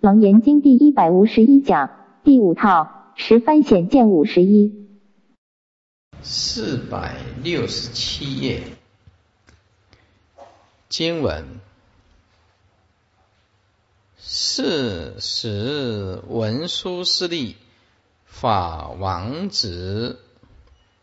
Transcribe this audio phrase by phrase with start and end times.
[0.00, 1.90] 楞严经第一百五十一讲
[2.24, 4.88] 第五套十番显见五十一。
[6.22, 8.62] 四百六十七页
[10.88, 11.44] 经文：
[14.16, 17.56] 是时文殊师利
[18.24, 20.18] 法王子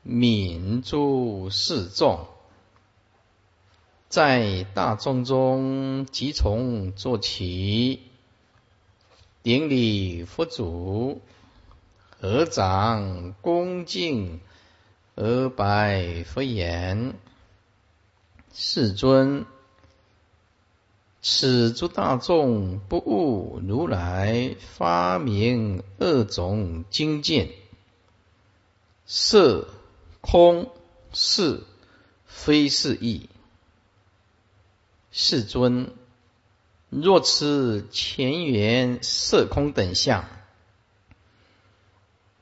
[0.03, 2.25] 悯诸世众，
[4.09, 8.06] 在大众中即从做起。
[9.47, 11.21] 顶礼佛祖，
[12.19, 14.41] 合掌恭敬
[15.15, 17.13] 而拜佛言
[18.53, 19.45] ：“世尊，
[21.21, 27.47] 此诸大众不悟如来发明二种经见，
[29.05, 29.69] 色、
[30.19, 30.69] 空、
[31.13, 31.63] 是
[32.25, 33.29] 非是义。
[35.09, 35.89] 世尊。”
[36.89, 40.25] 若持前缘色空等相，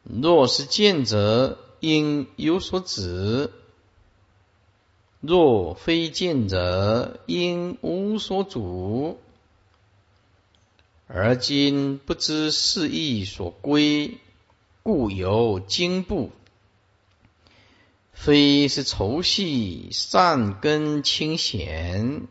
[0.03, 3.49] 若是见者，应有所指；
[5.19, 9.19] 若非见者，应无所主。
[11.07, 14.19] 而今不知是意所归，
[14.83, 16.31] 故有惊怖。
[18.13, 22.27] 非是愁系善根清闲。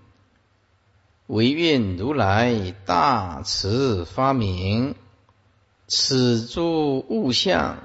[1.27, 4.95] 唯愿如来大慈发明，
[5.89, 7.83] 此诸物相，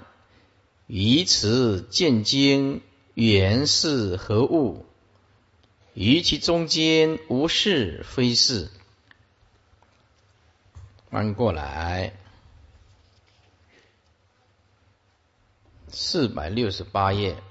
[0.88, 2.82] 于此见经，
[3.14, 4.86] 原是何物？
[5.94, 8.70] 于其中间无是非是。
[11.10, 12.14] 翻过来，
[15.88, 17.42] 四百六十八页，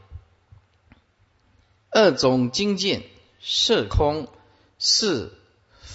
[1.89, 3.05] 二种经见，
[3.41, 4.28] 色空
[4.78, 5.33] 是。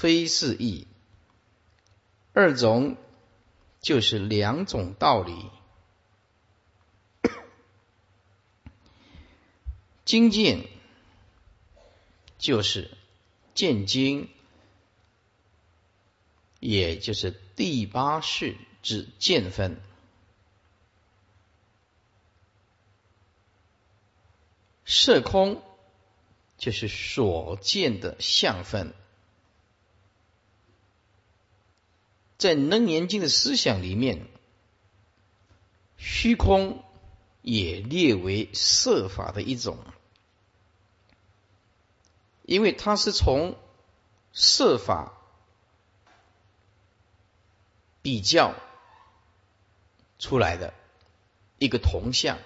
[0.04, 0.86] 非是义，
[2.34, 2.98] 二种
[3.80, 5.50] 就是两种道理。
[10.04, 10.68] 经见
[12.38, 12.92] 就是
[13.56, 14.30] 见经，
[16.60, 19.80] 也就是第八世指见分。
[24.84, 25.64] 色空
[26.58, 28.94] 就是所见的相分。
[32.44, 34.28] 在《楞严经》的思想里面，
[35.96, 36.84] 虚空
[37.42, 39.78] 也列为色法的一种，
[42.42, 43.58] 因为它是从
[44.34, 45.14] 色法
[48.02, 48.56] 比较
[50.20, 50.74] 出来的
[51.60, 52.38] 一个同相。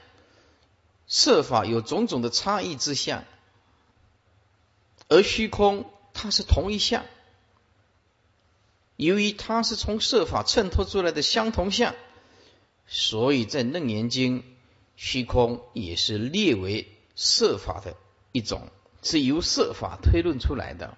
[1.07, 3.23] 色法有种种的差异之相，
[5.07, 7.03] 而虚空它是同一相。
[8.97, 11.95] 由于它是从色法衬托出来的相同相，
[12.87, 14.43] 所以在楞严经，
[14.95, 17.95] 虚空也是列为色法的
[18.31, 18.69] 一种，
[19.03, 20.97] 是由色法推论出来的。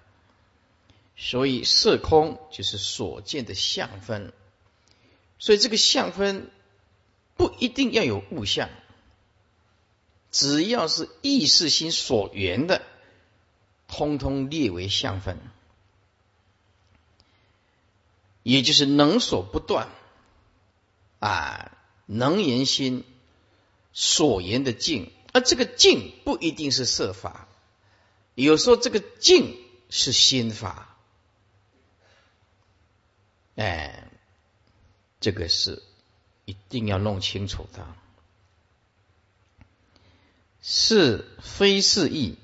[1.14, 4.32] 所以色空就是所见的相分，
[5.38, 6.50] 所以这个相分
[7.36, 8.70] 不一定要有物相，
[10.30, 12.80] 只要是意识心所缘的，
[13.86, 15.38] 通通列为相分。
[18.50, 19.88] 也就是能所不断
[21.20, 21.70] 啊，
[22.06, 23.04] 能言心
[23.92, 27.46] 所言的境，而这个境不一定是色法，
[28.34, 29.56] 有时候这个境
[29.88, 30.96] 是心法，
[33.54, 34.10] 哎，
[35.20, 35.80] 这个是
[36.44, 37.86] 一定要弄清楚的，
[40.60, 42.36] 是非是义，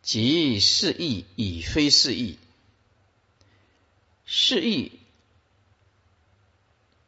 [0.00, 2.38] 即是义以非是义。
[4.32, 4.92] 是义，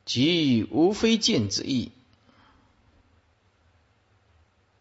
[0.04, 1.92] 即无非见之意；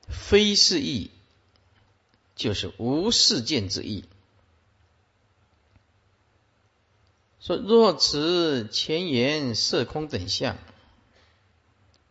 [0.09, 1.11] 非是义，
[2.35, 4.05] 就是无事见之意。
[7.39, 10.57] 说若持前言色空等相，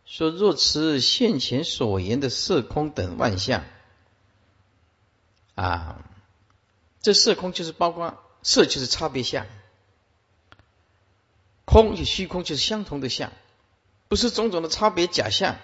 [0.05, 3.65] 说若持现前所言的色空等万象，
[5.55, 6.09] 啊，
[7.01, 9.45] 这色空就是包括色，就是差别相。
[11.71, 13.31] 空与虚空就是相同的相，
[14.09, 15.55] 不是种种的差别假象，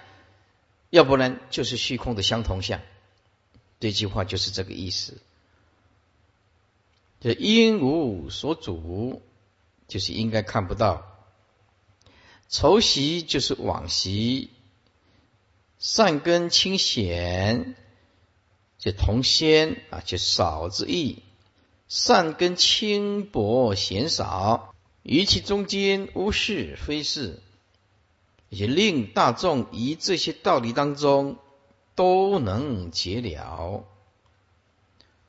[0.89, 2.80] 要不然就是虚空的相同相。
[3.81, 5.18] 这句话就是这个意思。
[7.19, 9.21] 这因无所主，
[9.89, 11.04] 就是应该看不到。
[12.48, 14.50] 仇习就是往昔，
[15.77, 17.75] 善根清显，
[18.77, 21.21] 就同先啊，就少之意。
[21.89, 24.74] 善根轻薄显少。
[25.07, 27.42] 于其中间无是非是，
[28.50, 31.38] 也令大众于这些道理当中
[31.95, 33.86] 都能解了，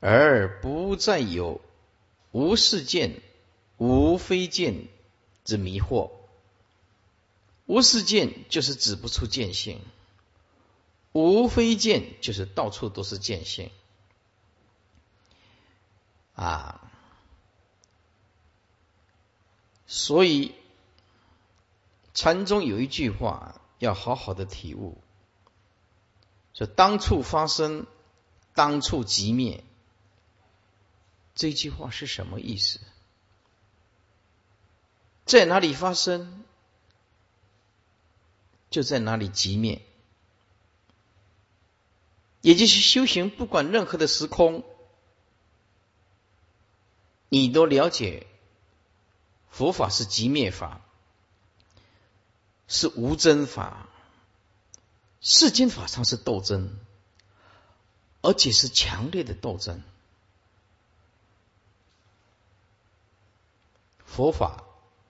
[0.01, 1.61] 而不再有
[2.33, 3.21] 无事见、
[3.77, 4.89] 无非见
[5.45, 6.11] 之迷惑。
[7.65, 9.79] 无事见就是指不出见性，
[11.13, 13.71] 无非见就是到处都是见性
[16.35, 16.88] 啊。
[19.91, 20.53] 所以，
[22.13, 25.01] 禅宗有一句话要好好的体悟：
[26.53, 27.87] 说当处发生，
[28.53, 29.63] 当处即灭。
[31.33, 32.79] 这句话是什么意思？
[35.25, 36.43] 在哪里发生，
[38.69, 39.81] 就在哪里即灭。
[42.41, 44.63] 也就是修行，不管任何的时空，
[47.29, 48.27] 你都了解。
[49.49, 50.81] 佛法是即灭法，
[52.67, 53.87] 是无真法。
[55.21, 56.79] 世间法上是斗争，
[58.21, 59.83] 而且是强烈的斗争。
[64.05, 64.63] 佛法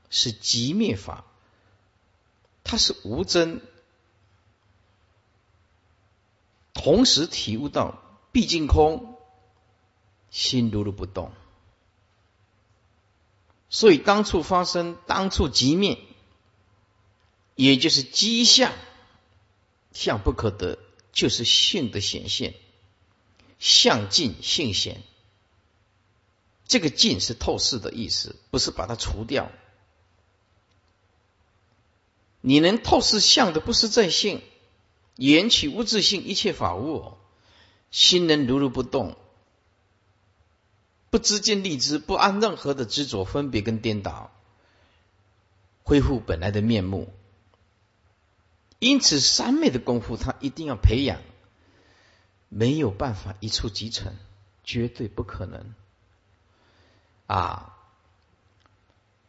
[0.09, 1.25] 是即灭法，
[2.63, 3.61] 它是无真，
[6.73, 8.01] 同时体悟到
[8.31, 9.15] 毕竟空，
[10.31, 11.31] 心如如不动。
[13.69, 15.99] 所以当处发生，当处即灭，
[17.55, 18.73] 也就是机相，
[19.91, 20.79] 相不可得，
[21.11, 22.55] 就是性的显现，
[23.59, 25.03] 相尽性显。
[26.67, 29.51] 这个尽是透视的意思，不是把它除掉。
[32.41, 34.41] 你能透视相的，不是在性，
[35.15, 37.17] 缘起无自性，一切法物
[37.91, 39.15] 心能如如不动。
[41.09, 44.31] 不知见立知，不按任何的执着、分别跟颠倒，
[45.83, 47.11] 恢复本来的面目。
[48.79, 51.19] 因此，三昧的功夫，他一定要培养，
[52.47, 54.15] 没有办法一触即成，
[54.63, 55.73] 绝对不可能。
[57.27, 57.75] 啊，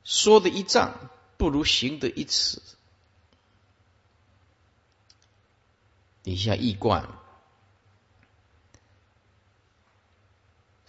[0.05, 2.61] 说的一丈，不如行的一尺。
[6.23, 7.19] 底下一贯。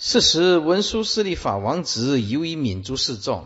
[0.04, 3.46] 是时，文殊师利法王子由于敏诸示众，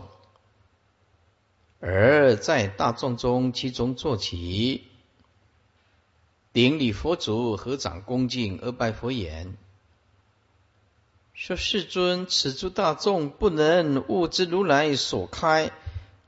[1.80, 4.84] 而在大众中其中坐起，
[6.54, 9.58] 顶礼佛祖，合掌恭敬而拜佛言
[11.36, 15.72] ：“说世尊，此诸大众不能悟知如来所开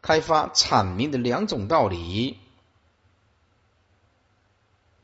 [0.03, 2.37] 开发阐明的两种道理，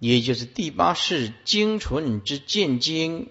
[0.01, 3.31] 也就是第八世精纯之见经。”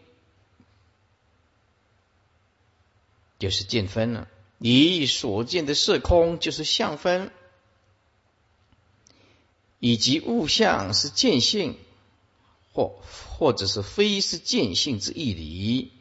[3.43, 7.29] 就是见分了，你所见的色空就是相分，
[9.79, 11.75] 以及物象是见性，
[12.71, 12.95] 或
[13.37, 15.91] 或者是非是见性之义理。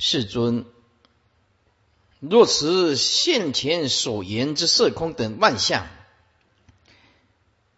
[0.00, 0.64] 世尊，
[2.18, 5.86] 若此现前所言之色空等万象，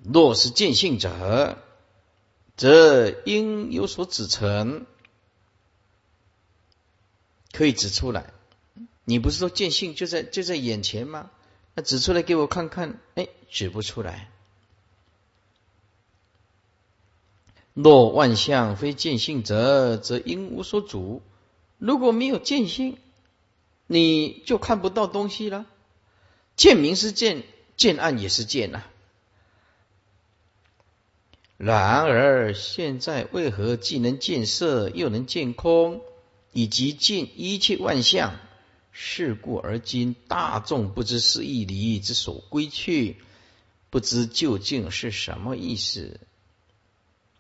[0.02, 1.58] 若是见性者，
[2.56, 4.86] 则应有所指成。
[7.58, 8.32] 可以指出来，
[9.05, 11.28] 你不是说见性就在就在眼前吗？
[11.75, 14.30] 那指出来给我看看，哎，指不出来。
[17.75, 21.21] 若万象非见性者，则应无所主。
[21.78, 22.97] 如果没有见性，
[23.88, 25.66] 你就看不到东西了。
[26.54, 27.42] 见明是见，
[27.76, 28.85] 见暗也是见呐。
[31.56, 36.00] 然而现在为何既能见色，又能见空？
[36.52, 38.38] 以及尽一切万象，
[38.90, 43.17] 是故而今大众不知是义理之所归去，
[43.90, 46.21] 不知究竟是什么意思，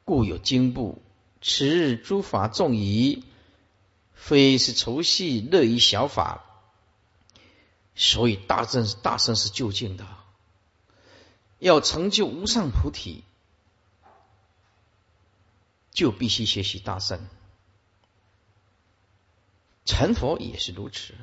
[0.04, 1.02] 故有经部
[1.40, 3.24] 持诸法众疑，
[4.14, 6.44] 非是愁戏乐于小法，
[7.94, 10.06] 所以大正大圣是究竟的，
[11.58, 13.24] 要成就无上菩提，
[15.92, 17.26] 就必须学习大圣。
[19.88, 21.14] 成佛也是如此，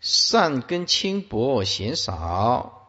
[0.00, 2.86] 善根轻薄嫌少，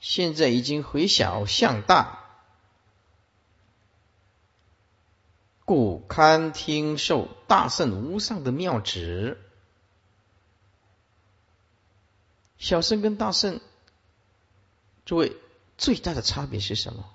[0.00, 2.20] 现在已经回小向大，
[5.64, 9.40] 故堪听受大圣无上的妙旨。
[12.58, 13.62] 小圣跟大圣，
[15.06, 15.38] 诸位
[15.78, 17.14] 最大的差别是什么？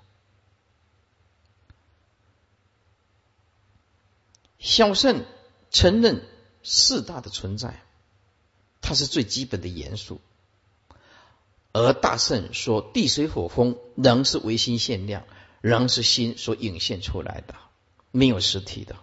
[4.66, 5.24] 小圣
[5.70, 6.26] 承认
[6.64, 7.84] 四大的存在，
[8.80, 10.20] 它是最基本的元素。
[11.72, 15.24] 而大圣说，地水火风仍是唯心现量，
[15.60, 17.54] 仍是心所引现出来的，
[18.10, 18.96] 没有实体的。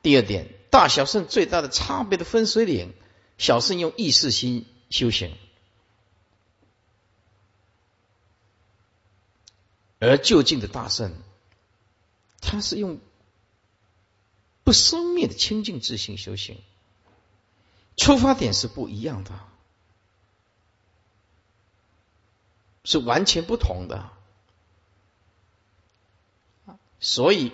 [0.00, 2.94] 第二点，大小圣最大的差别的分水岭，
[3.36, 5.36] 小圣用意识心修行，
[9.98, 11.12] 而就近的大圣，
[12.40, 12.98] 他是用
[14.64, 16.58] 不生灭的清净自性修行，
[17.96, 19.38] 出发点是不一样的，
[22.84, 24.10] 是完全不同的，
[27.00, 27.52] 所以。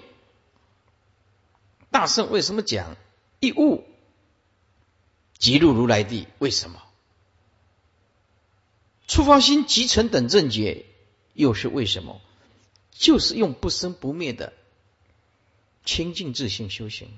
[1.88, 2.94] 大圣为什么讲
[3.40, 3.82] 一物
[5.38, 6.26] 即入如来地？
[6.38, 6.82] 为什么？
[9.06, 10.84] 触发心即成等正觉，
[11.32, 12.20] 又是为什么？
[12.90, 14.52] 就是用不生不灭的
[15.86, 17.08] 清净自性修行。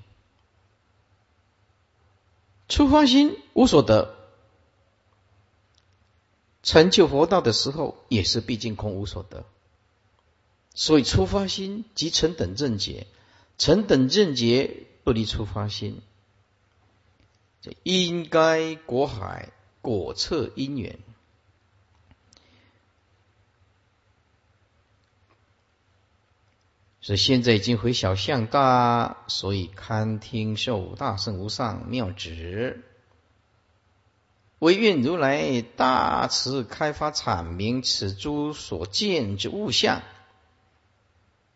[2.69, 4.15] 初发心无所得，
[6.63, 9.43] 成就佛道的时候也是毕竟空无所得，
[10.73, 13.07] 所以初发心即成等正觉。
[13.57, 16.01] 成等正觉不离出发心，
[17.59, 20.97] 这应该果海果测因缘。
[27.09, 32.83] 所以现在已经回小向大，所以堪听受大圣无上妙旨，
[34.59, 40.03] 唯愿如来大慈开发阐明此诸所见之物象。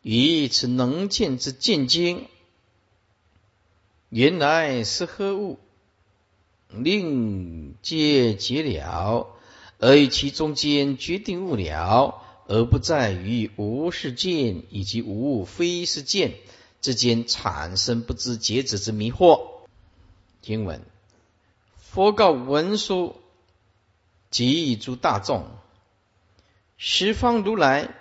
[0.02, 2.28] 以此能见之见经，
[4.10, 5.60] 原来是何物？
[6.70, 9.28] 令皆结了，
[9.78, 16.36] 而以其中间决定物了，而不在于无是见以及无非是见
[16.82, 19.48] 之间产生不知节制之迷惑。
[20.42, 20.82] 经文：
[21.78, 23.16] 佛告文殊
[24.30, 25.46] 及诸大众：
[26.78, 27.96] 十方如来。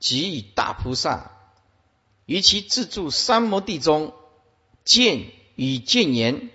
[0.00, 1.30] 即大菩萨
[2.26, 4.12] 于其自住三摩地中，
[4.84, 6.50] 见与见言，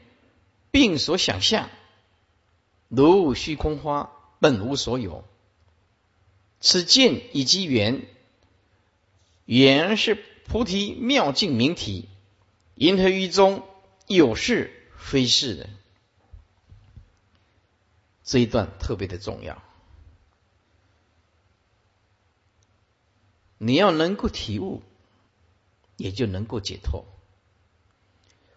[0.70, 1.72] 并所想象，
[2.90, 5.24] 如虚空花，本无所有。
[6.60, 8.06] 此见以及缘，
[9.46, 12.10] 缘是菩提妙境明体，
[12.76, 13.66] 因何于中
[14.08, 15.70] 有是非是的？
[18.24, 19.64] 这一段特别的重要。
[23.58, 24.82] 你要能够体悟，
[25.98, 27.06] 也就能够解脱。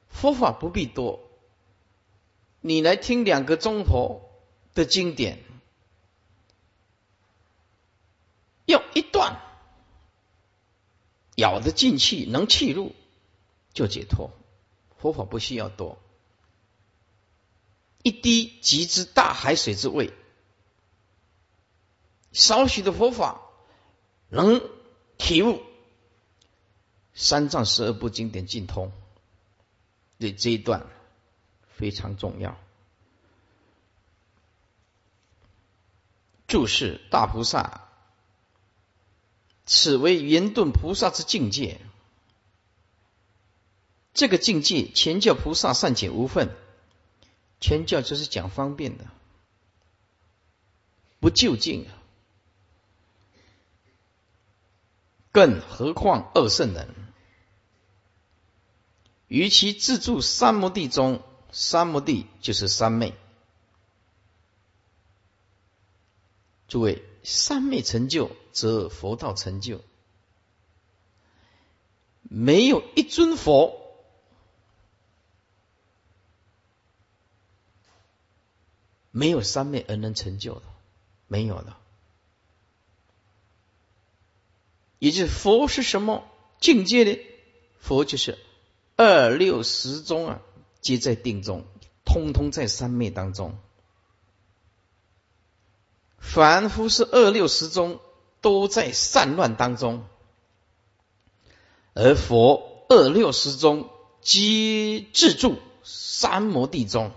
[0.08, 1.20] 佛法不必多，
[2.60, 4.30] 你来听两个钟头
[4.74, 5.38] 的经典，
[8.72, 9.40] 要一段
[11.36, 12.94] 咬得进去，能气入，
[13.72, 14.30] 就解脱。
[14.98, 15.98] 佛法不需要多，
[18.02, 20.12] 一滴即知大海水之味，
[22.32, 23.42] 少许的佛法
[24.28, 24.60] 能。
[25.18, 25.62] 体悟
[27.14, 28.90] 三藏十二部经典尽通，
[30.18, 30.88] 对这一段
[31.76, 32.58] 非常重要。
[36.48, 37.91] 注释大菩萨，
[39.64, 41.80] 此为圆顿菩萨之境界。
[44.14, 46.54] 这个境界，前教菩萨善解无分，
[47.60, 49.06] 前教就是讲方便的，
[51.18, 51.96] 不就近啊。
[55.30, 56.88] 更何况二圣人，
[59.28, 63.14] 于其自住三摩地中，三摩地就是三昧。
[66.68, 69.80] 诸位，三昧成就，则佛道成就。
[72.22, 73.78] 没有一尊佛，
[79.10, 80.62] 没有三昧而能成就的，
[81.26, 81.76] 没有的。
[84.98, 86.24] 也就是佛是什么
[86.60, 87.18] 境界呢？
[87.80, 88.38] 佛就是
[88.96, 90.40] 二六十中啊，
[90.80, 91.66] 皆在定中，
[92.04, 93.58] 通通在三昧当中。
[96.18, 98.00] 凡夫是二六十中，
[98.42, 100.04] 都在散乱当中，
[101.94, 103.88] 而佛二六十中
[104.20, 107.12] 皆自住三摩地中，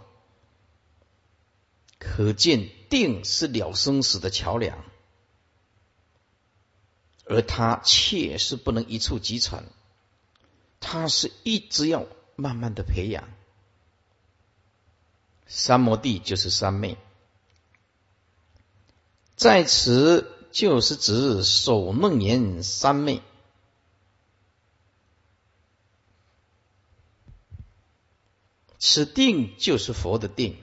[2.00, 4.84] 可见定是了生死的桥梁。
[7.28, 9.64] 而他切是不能一触即成，
[10.80, 12.06] 他是一直要
[12.36, 13.28] 慢慢的培养。
[15.48, 16.98] 三摩地就是三昧，
[19.36, 23.22] 在此就是指守梦言三昧。
[28.80, 30.56] 此定就是佛的定。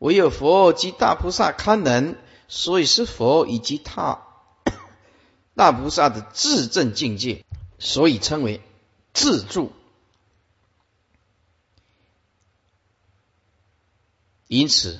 [0.00, 2.16] 唯有佛及大菩萨堪能，
[2.48, 4.26] 所以是佛以及他
[5.54, 7.44] 大菩萨的自证境界，
[7.78, 8.60] 所以称为
[9.12, 9.70] 自助。
[14.48, 14.98] 因此，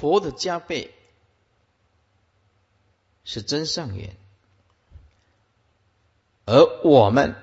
[0.00, 0.93] 佛的加倍
[3.24, 4.16] 是真上缘，
[6.44, 7.34] 而我们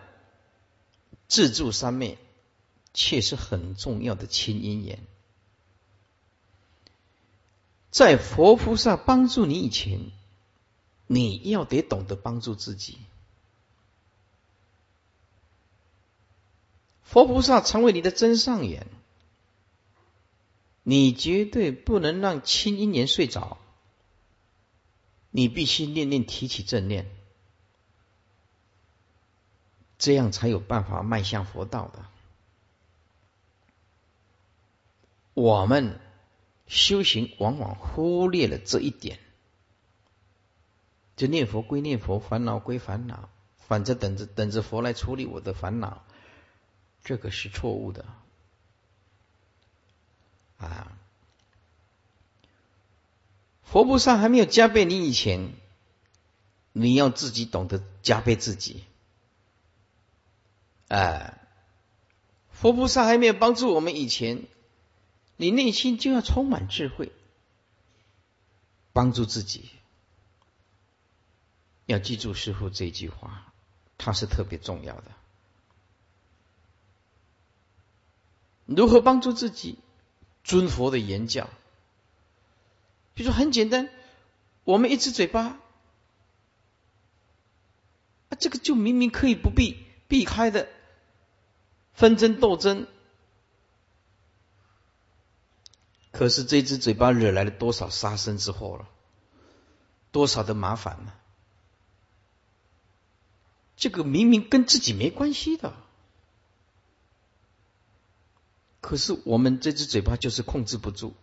[1.27, 2.17] 自助三昧
[2.93, 4.99] 却是很重要的亲因缘。
[7.89, 10.11] 在佛菩萨帮助你以前，
[11.07, 12.97] 你要得懂得帮助自己。
[17.03, 18.87] 佛菩萨成为你的真上缘。
[20.83, 23.59] 你绝对不能让亲因缘睡着，
[25.31, 27.09] 你必须念念提起正念，
[29.97, 32.05] 这样才有办法迈向佛道的。
[35.33, 35.99] 我们
[36.67, 39.19] 修行往往忽略了这一点，
[41.15, 46.03] 就念佛归念佛，烦恼归烦恼，反正等着等着佛来处理我的烦恼，
[47.03, 48.05] 这个是错误的。
[50.57, 50.97] 啊！
[53.71, 55.53] 佛菩萨还没有加倍你以前，
[56.73, 58.83] 你要自己懂得加倍自己。
[60.89, 61.37] 哎，
[62.51, 64.43] 佛菩萨还没有帮助我们以前，
[65.37, 67.13] 你内心就要充满智慧，
[68.91, 69.69] 帮助自己。
[71.85, 73.53] 要记住师傅这句话，
[73.97, 75.03] 它是特别重要的。
[78.65, 79.79] 如何帮助自己？
[80.43, 81.49] 尊佛的言教，
[83.13, 83.89] 比如说很简单，
[84.63, 85.59] 我们一只嘴巴，
[88.29, 90.67] 啊，这个就明明可以不避避开的
[91.93, 92.87] 纷争斗争，
[96.11, 98.87] 可是这只嘴巴惹来了多少杀身之祸了，
[100.11, 101.13] 多少的麻烦呢？
[103.75, 105.73] 这个明明跟自己没关系的。
[108.79, 111.15] 可是我们这只嘴巴就是控制不住，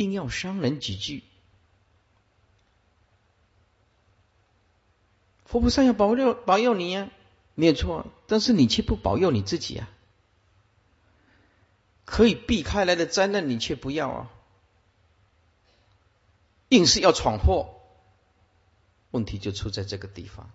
[0.00, 1.22] 硬要伤人几句。
[5.44, 7.10] 佛菩萨要保佑保佑你呀，
[7.54, 9.90] 没有错，但是你却不保佑你自己啊。
[12.06, 14.30] 可以避开来的灾难，你却不要啊，
[16.70, 17.74] 硬是要闯祸，
[19.10, 20.50] 问题就出在这个地方。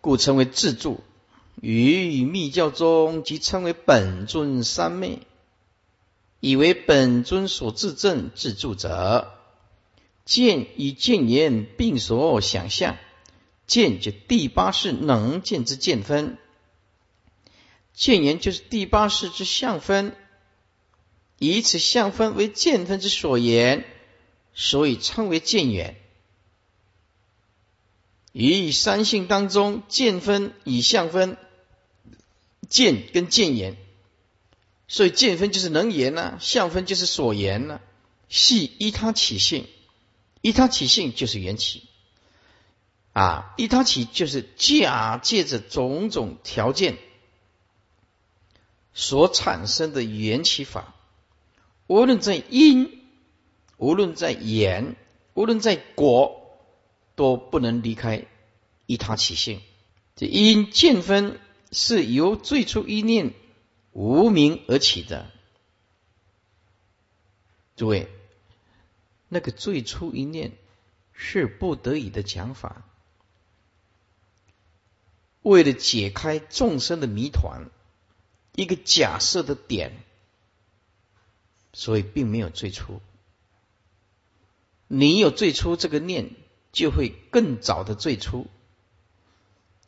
[0.00, 1.04] 故称为自助，
[1.54, 5.20] 于密教中即称为本尊三昧，
[6.40, 9.32] 以为本尊所自证自助者，
[10.24, 12.98] 见与见言并所想象，
[13.66, 16.38] 见就第八世能见之见分，
[17.94, 20.14] 见言就是第八世之相分，
[21.38, 23.84] 以此相分为见分之所言，
[24.54, 25.96] 所以称为见缘。
[28.32, 31.38] 于三性当中，见分与相分，
[32.68, 33.78] 见跟见言，
[34.88, 37.80] 所以见分就是能言呢，相分就是所言呢。
[38.28, 39.66] 系依他起性，
[40.40, 41.84] 依他起性就是缘起
[43.12, 46.98] 啊，依他起就是假借着种种条件
[48.94, 50.94] 所产生的缘起法，
[51.86, 53.00] 无论在因，
[53.76, 54.96] 无论在言，
[55.34, 56.42] 无论在果。
[57.18, 58.26] 都不能离开
[58.84, 59.62] 依他起性。
[60.16, 61.40] 这因见分
[61.72, 63.32] 是由最初一念
[63.96, 65.30] 无名而起的。
[67.76, 68.08] 诸位，
[69.30, 70.52] 那个最初一念
[71.14, 72.84] 是不得已的讲法，
[75.40, 77.70] 为了解开众生的谜团，
[78.52, 80.04] 一个假设的点，
[81.72, 83.00] 所以并没有最初。
[84.88, 86.30] 你有最初这个念。
[86.72, 88.48] 就会更早的最初，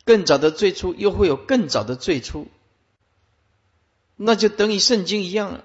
[0.05, 2.47] 更早的最初，又会有更早的最初，
[4.21, 5.63] 那就等于圣经一样了。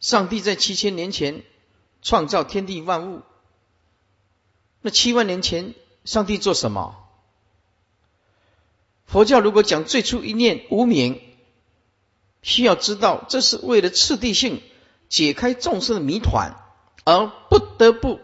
[0.00, 1.44] 上帝在七千年前
[2.00, 3.20] 创造天地万物，
[4.80, 5.74] 那七万年前
[6.06, 7.06] 上帝做什么？
[9.04, 11.20] 佛教如果讲最初一念无名，
[12.40, 14.62] 需要知道这是为了次第性
[15.10, 16.56] 解开众生的谜团，
[17.04, 18.20] 而不得不。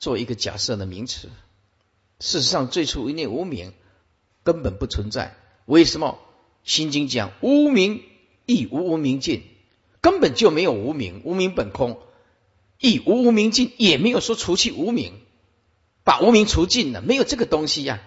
[0.00, 1.30] 做一个假设的名词，
[2.18, 3.72] 事实上最初一念无名
[4.42, 5.36] 根本不存在。
[5.66, 6.18] 为什么？
[6.64, 8.02] 心经讲无名
[8.46, 9.42] 亦无无名尽，
[10.00, 11.98] 根本就没有无名，无名本空，
[12.80, 15.12] 亦无无名尽，也没有说除去无名。
[16.02, 18.02] 把无名除尽了，没有这个东西呀。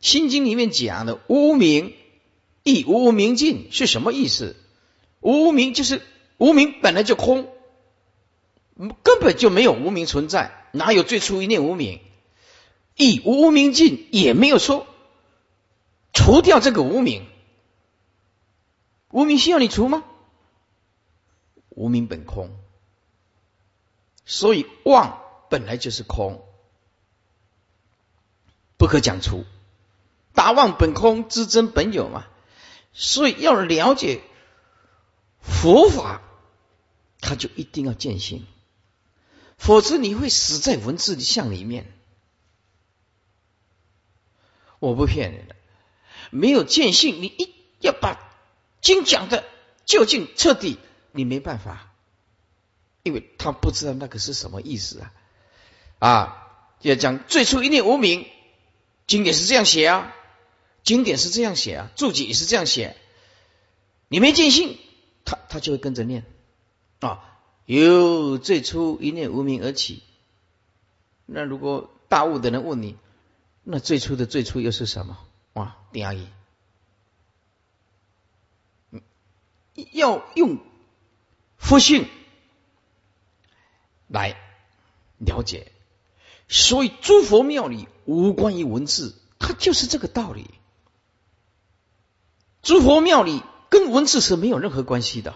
[0.00, 1.92] 心经里面讲的无名
[2.64, 4.56] 亦无名尽是什么意思？
[5.20, 6.02] 无名就是
[6.38, 7.48] 无名本来就空，
[9.04, 12.00] 根本就没有无名存在，哪有最初一念无名？
[12.96, 14.86] 亦无名尽，也没有说
[16.12, 17.26] 除掉这个无名。
[19.12, 20.02] 无名需要你除吗？
[21.68, 22.50] 无名本空，
[24.26, 26.44] 所以妄本来就是空，
[28.76, 29.44] 不可讲除。
[30.34, 32.26] 达妄本空，知真本有嘛。
[32.92, 34.22] 所以要了解
[35.40, 36.22] 佛法，
[37.20, 38.46] 他就一定要见性，
[39.56, 41.90] 否则你会死在文字的像里面。
[44.78, 45.56] 我不骗人的，
[46.30, 48.18] 没有见性，你一要把
[48.82, 49.44] 经讲的
[49.86, 50.76] 究竟彻底，
[51.12, 51.94] 你没办法，
[53.02, 55.12] 因为他不知道那个是什么意思啊！
[55.98, 56.48] 啊，
[56.80, 58.26] 要讲最初一念无名，
[59.06, 60.12] 经典是这样写啊，
[60.82, 62.96] 经典是这样写啊，注解也是这样写。
[64.08, 64.76] 你没见性，
[65.24, 66.26] 他他就会跟着念
[67.00, 70.02] 啊，由最初一念无名而起。
[71.24, 72.96] 那如果大悟的人问你？
[73.62, 75.16] 那最初的最初又是什么？
[75.52, 76.26] 哇，丁阿姨，
[79.92, 80.58] 要用
[81.56, 82.08] 佛性
[84.08, 84.36] 来
[85.18, 85.72] 了解，
[86.48, 90.50] 所以诸佛庙里无关于文字，它就是这个道理。
[92.62, 95.34] 诸佛庙里跟文字是没有任何关系的，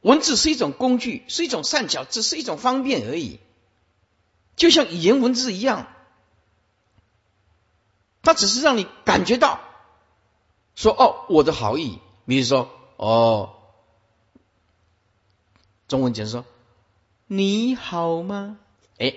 [0.00, 3.40] 文字是一种工具，是一种善巧，只是一种方便而已，
[4.56, 5.88] 就像语言文字一样。
[8.20, 9.60] 他只是让你感觉到，
[10.76, 12.70] 说哦，我的好意，比如说
[13.01, 13.53] 哦，
[15.87, 16.45] 中文讲说
[17.27, 18.57] 你好吗？
[18.97, 19.13] 哎，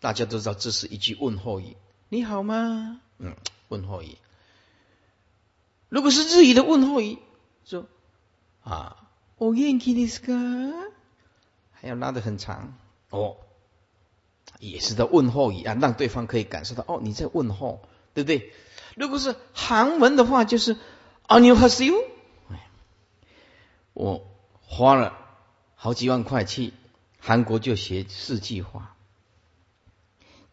[0.00, 1.76] 大家都知道这是一句问候语，
[2.08, 3.00] 你好吗？
[3.18, 3.34] 嗯，
[3.68, 4.16] 问候语。
[5.88, 7.18] 如果是日语的问候语，
[7.64, 7.86] 说
[8.64, 8.96] 啊，
[9.38, 10.72] 我元気ですか？
[11.72, 12.74] 还要拉得很长
[13.10, 13.36] 哦。
[14.58, 17.82] 也是在问候一样，让对方可以感受到哦，你在问候，
[18.14, 18.52] 对不对？
[18.94, 20.76] 如果是韩文的话，就是
[21.26, 22.04] 안녕하세 요。
[23.96, 24.26] 我
[24.62, 25.18] 花了
[25.74, 26.72] 好几万块去
[27.18, 28.96] 韩国就学四句话。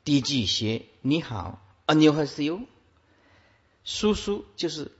[0.03, 2.65] 第一句学你好，안녕하세 요。
[3.83, 4.91] 叔叔就是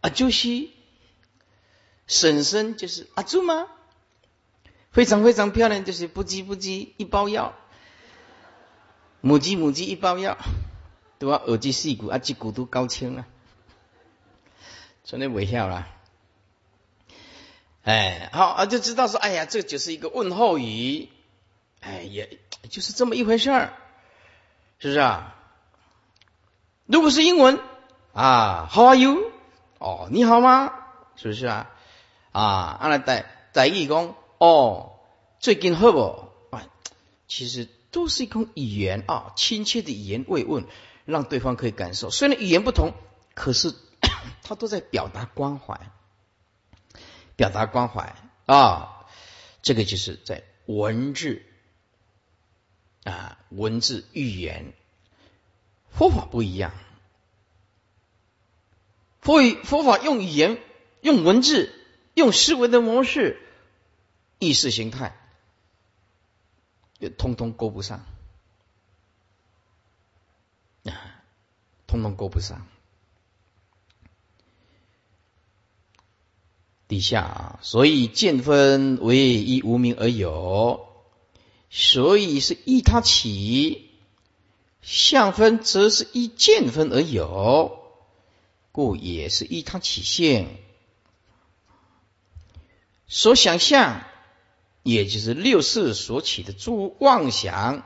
[0.00, 0.72] 阿朱西，
[2.06, 3.66] 婶婶就是阿朱吗？
[4.90, 7.54] 非常非常漂亮，就是不急不急一包药。
[9.20, 10.38] 母鸡母鸡一包药，
[11.18, 13.26] 都要耳机细骨啊，脊骨都高清啊，
[15.04, 15.88] 真的微笑啦。
[17.85, 21.07] 哎，好啊，就知道说，哎呀，这就是一个问候语，
[21.79, 23.73] 哎，也就是这么一回事儿，
[24.79, 25.35] 是不是啊？
[26.85, 27.59] 如果是英文
[28.13, 29.31] 啊，How are you？
[29.79, 30.73] 哦，你好吗？
[31.15, 31.71] 是不是啊？
[32.31, 34.93] 啊，阿来带带义工哦，
[35.39, 36.29] 最近好不？
[36.49, 36.67] 啊，
[37.27, 37.69] 其实。
[37.91, 40.65] 都是一种语言啊，亲切的语言慰问，
[41.05, 42.09] 让对方可以感受。
[42.09, 42.91] 虽然语言不同，
[43.35, 43.73] 可是
[44.43, 45.79] 他都在表达关怀，
[47.35, 49.07] 表达关怀啊。
[49.61, 51.41] 这个就是在文字
[53.03, 54.73] 啊，文字语言
[55.89, 56.73] 佛法不一样。
[59.21, 60.61] 佛语佛法用语言、
[61.01, 61.73] 用文字、
[62.13, 63.41] 用思维的模式、
[64.39, 65.19] 意识形态。
[66.97, 68.05] 就通通勾不上，
[70.85, 70.93] 啊，
[71.87, 72.65] 通通勾不上。
[76.87, 80.87] 底下，所以见分为一无名而有，
[81.69, 83.89] 所以是依他起；
[84.81, 87.79] 相分则是依见分而有，
[88.71, 90.47] 故也是依他起现。
[93.07, 94.03] 所想象。
[94.87, 97.83] 也就是六世所起的诸妄想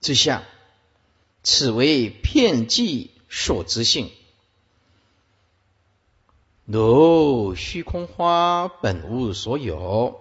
[0.00, 0.44] 之相，
[1.42, 4.12] 此为片计所知性。
[6.66, 10.20] 如虚空花本无所有，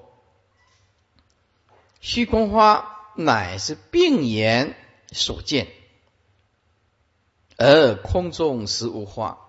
[1.99, 4.75] 虚空花乃是病眼
[5.11, 5.67] 所见，
[7.57, 9.39] 而空中实无花。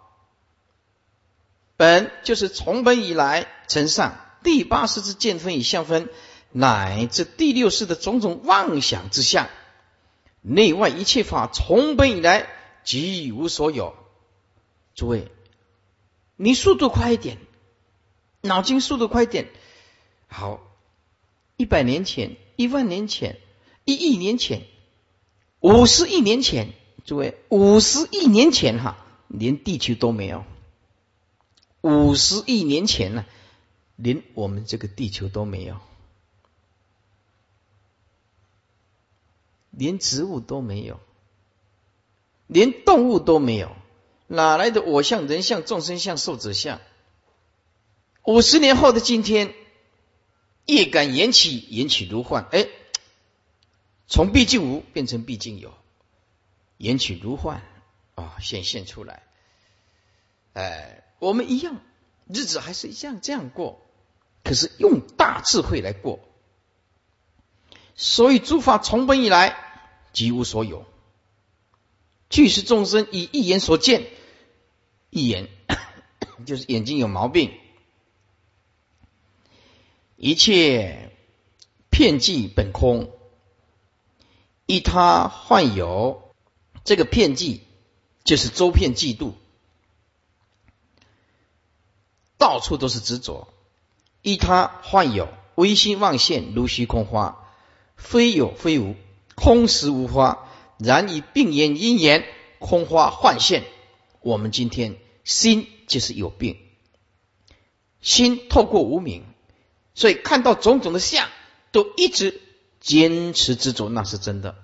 [1.76, 6.08] 本就是从本以来，承上第八世之见分与相分。
[6.52, 9.50] 乃至第六世的种种妄想之相，
[10.40, 12.48] 内外一切法从本以来
[12.82, 13.94] 即无所有。
[14.94, 15.30] 诸位，
[16.36, 17.38] 你速度快一点，
[18.42, 19.50] 脑筋速度快一点。
[20.26, 20.60] 好，
[21.56, 23.38] 一百年前、一万年前、
[23.84, 24.62] 一亿年前，
[25.60, 26.72] 五十亿年前，
[27.04, 30.44] 诸位，五十亿年前哈，连地球都没有。
[31.80, 33.24] 五十亿年前呢，
[33.96, 35.78] 连我们这个地球都没有，
[39.70, 41.00] 连植物都没有，
[42.46, 43.76] 连动物都没有，
[44.26, 46.80] 哪来的我相、人相、众生相、寿者相？
[48.24, 49.54] 五十年后的今天，
[50.64, 52.68] 业感缘起，缘起如幻，哎。
[54.08, 55.74] 从毕竟无变成毕竟有，
[56.76, 57.62] 缘起如幻
[58.14, 59.24] 啊，显现出来。
[60.52, 61.80] 哎，我们一样，
[62.28, 63.84] 日子还是一样这样过，
[64.44, 66.20] 可是用大智慧来过。
[67.96, 69.56] 所以诸法从本以来
[70.12, 70.86] 即无所有，
[72.28, 74.06] 具是众生以一眼所见，
[75.10, 75.48] 一眼
[76.46, 77.52] 就是眼睛有毛病，
[80.16, 81.12] 一切
[81.90, 83.10] 片计本空。
[84.66, 86.34] 依他幻有，
[86.82, 87.62] 这个片计
[88.24, 89.34] 就是周片嫉妒，
[92.36, 93.46] 到处都是执着。
[94.22, 97.46] 依他患有，唯心妄现，如虚空花，
[97.94, 98.96] 非有非无，
[99.36, 100.45] 空实无花。
[100.78, 102.24] 然以病言因言，
[102.58, 103.64] 空花幻现。
[104.20, 106.56] 我们今天心就是有病，
[108.00, 109.24] 心透过无明，
[109.94, 111.28] 所以看到种种的相，
[111.72, 112.40] 都一直。
[112.78, 114.54] 坚持执着那是真的，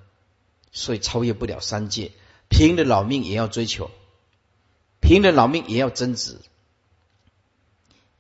[0.71, 2.13] 所以超越不了三界，
[2.49, 3.91] 拼了老命也要追求，
[5.01, 6.41] 拼了老命也要争执。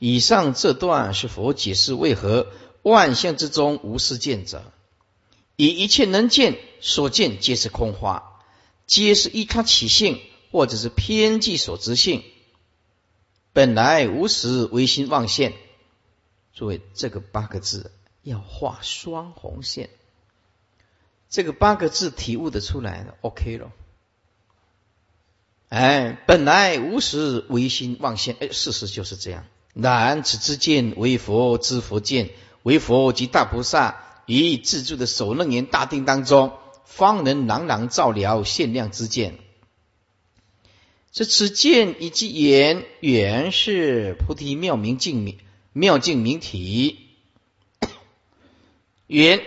[0.01, 2.49] 以上这段是佛解释为何
[2.83, 4.65] 万象之中无是见者，
[5.57, 8.41] 以一切能见所见皆是空花，
[8.87, 12.23] 皆是依他起性或者是偏计所执性，
[13.53, 15.53] 本来无实唯心妄现。
[16.55, 17.91] 诸位，这个八个字。
[18.25, 19.91] 要画双红线，
[21.29, 23.73] 这个八个字体悟的出来，OK 了。
[25.71, 29.45] 哎，本来无实唯心妄现，哎，事实就是这样。
[29.75, 32.31] 然此之见为佛之佛见，
[32.63, 36.53] 为佛及大菩萨于自住的首楞严大定当中，
[36.85, 39.39] 方能朗朗照了限量之见。
[41.11, 45.39] 这此见以及言，原是菩提妙明净明
[45.73, 46.99] 妙净明体。
[49.07, 49.43] 缘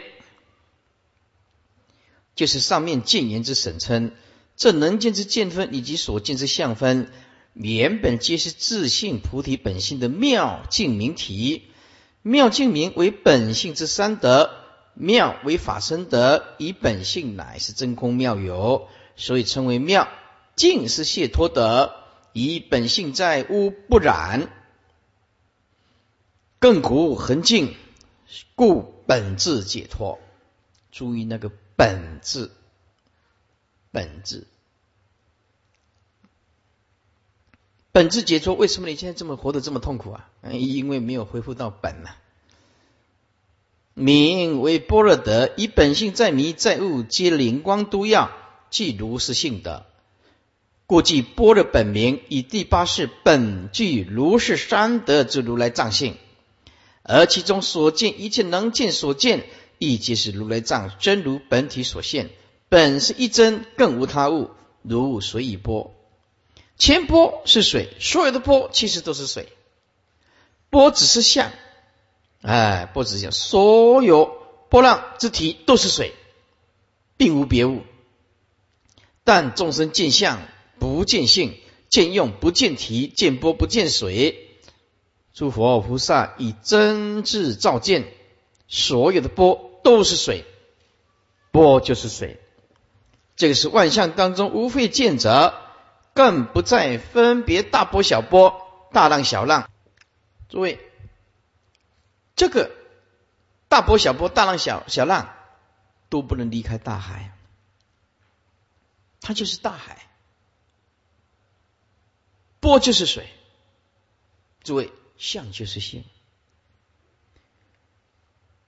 [2.36, 4.12] 就是上面见言之审称，
[4.56, 7.12] 这能见之见分以及所见之相分，
[7.54, 11.64] 原本皆是自性菩提本性的妙净明体。
[12.22, 14.52] 妙净明为本性之三德，
[14.96, 20.08] 妙为法身德，以本性乃是真空妙有，所以称为妙。
[20.56, 21.94] 净是解脱德，
[22.34, 24.50] 以本性在污不染，
[26.58, 27.76] 更苦恒净，
[28.56, 28.94] 故。
[29.08, 30.18] 本质解脱，
[30.92, 32.50] 注意那个本质，
[33.92, 34.48] 本质，
[37.92, 38.56] 本质解脱。
[38.56, 40.28] 为什么你现在这么活得这么痛苦啊？
[40.50, 42.16] 因为没有恢复到本呐。
[43.96, 48.30] 名为般若德，以本性在迷在悟，皆灵光都要，
[48.70, 49.86] 即如是性德。
[50.86, 56.18] 故即般若本名，以第八世本具如是三德之如来藏性。
[57.04, 59.46] 而其中所见一切能见所见，
[59.78, 62.30] 亦皆是如来藏真如本体所现，
[62.68, 65.96] 本是一真，更无他物，如水以波。
[66.78, 69.48] 前波是水，所有的波其实都是水，
[70.70, 71.54] 波只是相，
[72.46, 74.38] 哎，波只是相，所有
[74.70, 76.14] 波浪之体都是水，
[77.18, 77.82] 并无别物。
[79.24, 80.40] 但众生见相
[80.78, 81.58] 不见性，
[81.90, 84.48] 见用不见体，见波不见水。
[85.34, 88.06] 诸佛菩萨以真智照见，
[88.68, 90.46] 所有的波都是水，
[91.52, 92.40] 波就是水。
[93.36, 95.56] 这个是万象当中无非见者，
[96.14, 98.62] 更不再分别大波小波、
[98.94, 99.68] 大浪小浪。
[100.48, 100.80] 诸位，
[102.36, 102.72] 这个
[103.68, 105.34] 大波小波、大浪小小浪
[106.10, 107.36] 都不能离开大海，
[109.22, 110.08] 它就是大海，
[112.60, 113.30] 波就是水。
[114.64, 114.92] 诸位。
[115.18, 116.04] 相就是性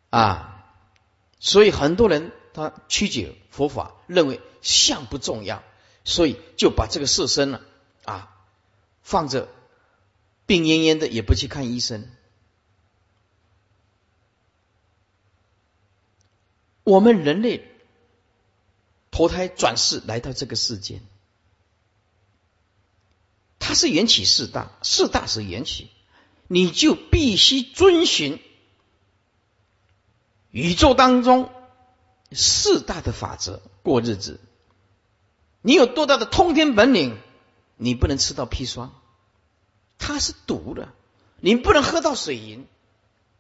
[0.10, 0.64] 啊，
[1.40, 5.62] 所以很多人他曲解佛法，认为相不重要，
[6.06, 7.60] 所以就把这个色身呢
[8.06, 8.34] 啊
[9.02, 9.50] 放着，
[10.46, 12.10] 病恹恹的也不去看医生。
[16.88, 17.70] 我们人类
[19.12, 21.02] 投胎转世来到这个世间，
[23.60, 25.90] 它是缘起四大，四大是缘起。
[26.48, 28.40] 你就必须遵循
[30.50, 31.52] 宇宙当中
[32.32, 34.40] 四大的法则过日子。
[35.62, 37.18] 你有多大的通天本领，
[37.76, 38.94] 你不能吃到砒霜，
[39.98, 40.88] 它是毒的；
[41.42, 42.66] 你不能喝到水银，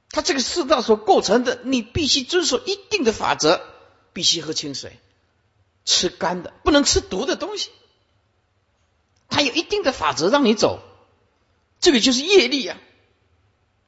[0.09, 3.61] 它这个世道所构成的，你必须遵守一定的法则，
[4.13, 4.99] 必须喝清水，
[5.85, 7.69] 吃干的，不能吃毒的东西。
[9.29, 10.79] 它有一定的法则让你走，
[11.79, 12.77] 这个就是业力啊，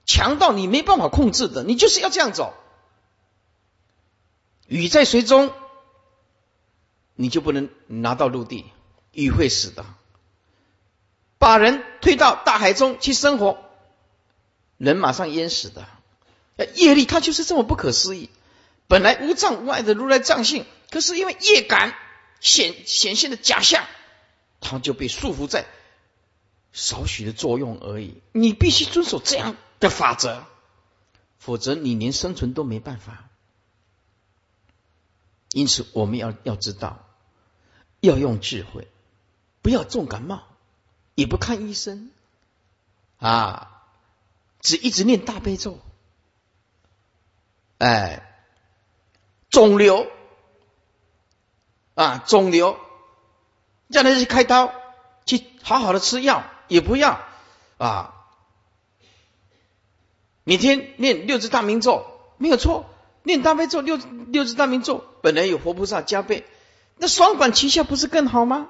[0.06, 2.54] 强到你没办法控制的，你就是要这样走。
[4.68, 5.52] 雨在水中，
[7.16, 8.66] 你就不能拿到陆地，
[9.14, 9.86] 雨会死的。
[11.40, 13.58] 把人推到大海中去生活，
[14.78, 15.88] 人马上淹死的。
[16.66, 18.30] 业力它就是这么不可思议，
[18.88, 21.96] 本来无障无碍的如来藏性，可是因为业感
[22.40, 23.86] 显显现的假象。
[24.62, 25.66] 他就被束缚在
[26.74, 28.22] 少许的作用而已。
[28.34, 30.44] 你必须遵守这样的法则，
[31.38, 33.30] 否则你连生存都没办法。
[35.54, 37.08] 因此，我们要要知道，
[38.02, 38.88] 要用智慧，
[39.62, 40.44] 不要重感冒，
[41.16, 42.12] 也不看医生，
[43.18, 43.82] 啊，
[44.60, 45.80] 只一直念大悲咒。
[47.80, 48.22] 哎，
[49.50, 50.08] 肿瘤
[51.96, 52.78] 啊，肿瘤。
[53.92, 54.72] 叫他去开刀，
[55.26, 57.20] 去好好的吃药也不要
[57.80, 58.14] 啊！
[60.44, 62.06] 每天念六字大明咒
[62.38, 62.88] 没有错，
[63.24, 66.46] 念大悲咒六六字大明咒本来有佛菩萨加倍，
[66.98, 68.68] 那双管齐下不是更好吗？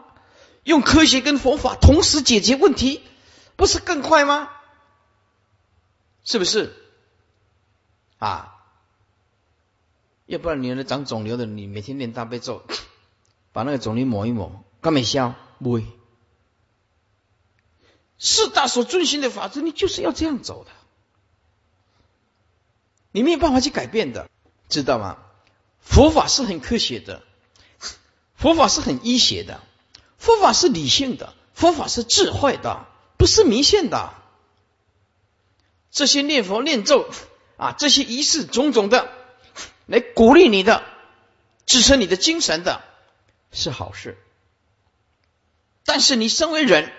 [0.63, 3.03] 用科学跟佛法同时解决问题，
[3.57, 4.49] 不是更快吗？
[6.23, 6.73] 是不是？
[8.19, 8.58] 啊！
[10.29, 12.61] 要不然你那长肿瘤的，你每天念大悲咒，
[13.51, 14.63] 把那个肿瘤抹一抹。
[14.79, 15.33] 干没消？
[15.57, 15.83] 不会。
[18.19, 20.71] 四大所遵循的法则，你就是要这样走的，
[23.11, 24.29] 你没有办法去改变的，
[24.69, 25.17] 知道吗？
[25.81, 27.23] 佛法是很科学的，
[28.35, 29.61] 佛法是很医学的，
[30.19, 32.85] 佛法是理性的，佛法是智慧的，
[33.17, 34.13] 不是迷信的。
[35.89, 37.09] 这些念佛念咒
[37.57, 39.11] 啊，这些仪式种种的，
[39.89, 40.83] 来鼓励你的，
[41.65, 42.83] 支撑你的精神的，
[43.51, 44.17] 是好事。
[45.83, 46.93] 但是你身为人，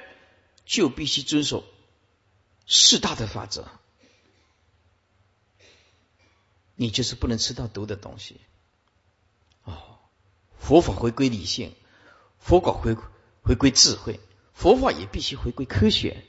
[0.64, 1.64] 就必须遵守
[2.66, 3.68] 四大的法则。
[6.74, 8.40] 你就是不能吃到毒的东西。
[9.62, 10.00] 哦，
[10.58, 11.76] 佛法回归理性，
[12.40, 12.96] 佛法回
[13.42, 14.18] 回归智慧，
[14.52, 16.24] 佛法也必须回归科学。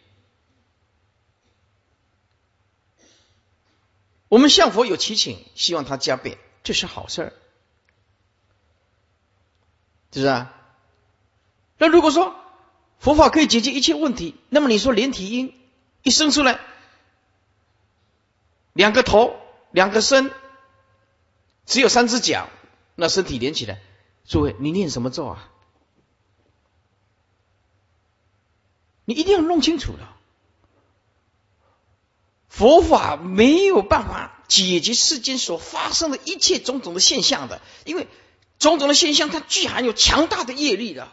[4.27, 7.33] 我们向佛有祈请，希望他加倍，这是好事儿，
[10.11, 10.53] 是不是啊？
[11.77, 12.35] 那如果说，
[12.99, 14.35] 佛法可以解决一切问题。
[14.49, 15.59] 那么你说连体婴
[16.03, 16.59] 一生出来，
[18.73, 19.35] 两个头，
[19.71, 20.31] 两个身，
[21.65, 22.49] 只有三只脚，
[22.95, 23.81] 那身体连起来，
[24.25, 25.49] 诸位，你念什么咒啊？
[29.05, 30.15] 你一定要弄清楚了。
[32.47, 38.09] 佛法没有办法解决世间所发生的一切种种的现象的，因为
[38.59, 41.07] 种种的现象它具含有强大的业力的。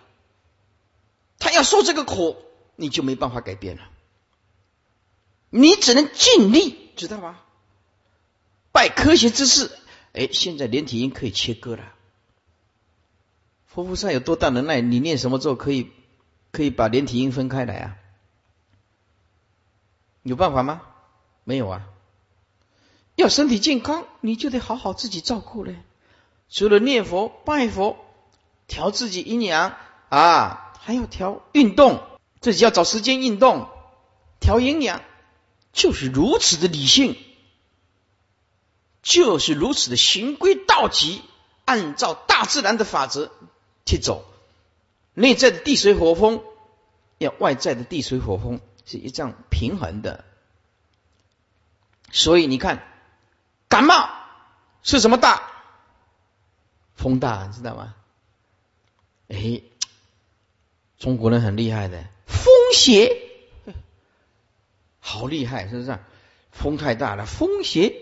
[1.38, 2.36] 他要受这个苦，
[2.74, 3.88] 你就没办法改变了。
[5.50, 7.38] 你只能尽力，知道吗？
[8.72, 9.70] 拜科学知识，
[10.14, 11.94] 哎，现在连体婴可以切割了。
[13.66, 14.80] 佛菩萨有多大能耐？
[14.80, 15.92] 你念什么咒可以
[16.50, 17.96] 可以把连体婴分开来啊？
[20.24, 20.82] 有办法吗？
[21.44, 21.86] 没有啊。
[23.18, 25.74] 要身体健康，你就得好好自己照顾嘞。
[26.48, 27.96] 除了念佛、拜佛、
[28.68, 29.74] 调自己阴阳
[30.08, 30.64] 啊。
[30.80, 32.02] 还要调运动，
[32.40, 33.68] 自己要找时间运动，
[34.40, 35.02] 调营养，
[35.74, 37.18] 就是如此的理性，
[39.02, 41.20] 就是如此的循规蹈矩，
[41.66, 43.30] 按照大自然的法则
[43.84, 44.24] 去走。
[45.12, 46.42] 内在的地水火风，
[47.18, 50.24] 要外在的地水火风是一样平衡的。
[52.10, 52.82] 所以你看，
[53.78, 54.10] 感冒
[54.82, 55.40] 是什么大？
[56.96, 57.94] 风大，你知道吗？
[59.28, 59.62] 哎。
[60.98, 63.16] 中国人很厉害的，风邪，
[64.98, 65.96] 好厉害，是不是？
[66.50, 67.94] 风太大了，风邪，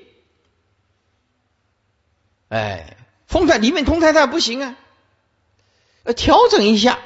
[2.49, 2.97] 哎，
[3.27, 4.79] 风太里面风太大不行啊，
[6.05, 6.99] 要调整一下。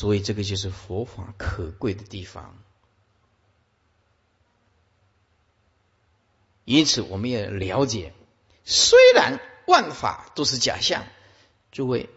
[0.00, 2.56] 所以这个就是佛法可贵的地方。
[6.64, 8.14] 因此，我们也了解。
[8.64, 11.04] 虽然万法都是假象，
[11.70, 12.08] 诸位，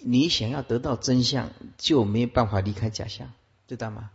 [0.00, 3.32] 你想要得到真相，就没有办法离开假象，
[3.66, 4.10] 知道吗？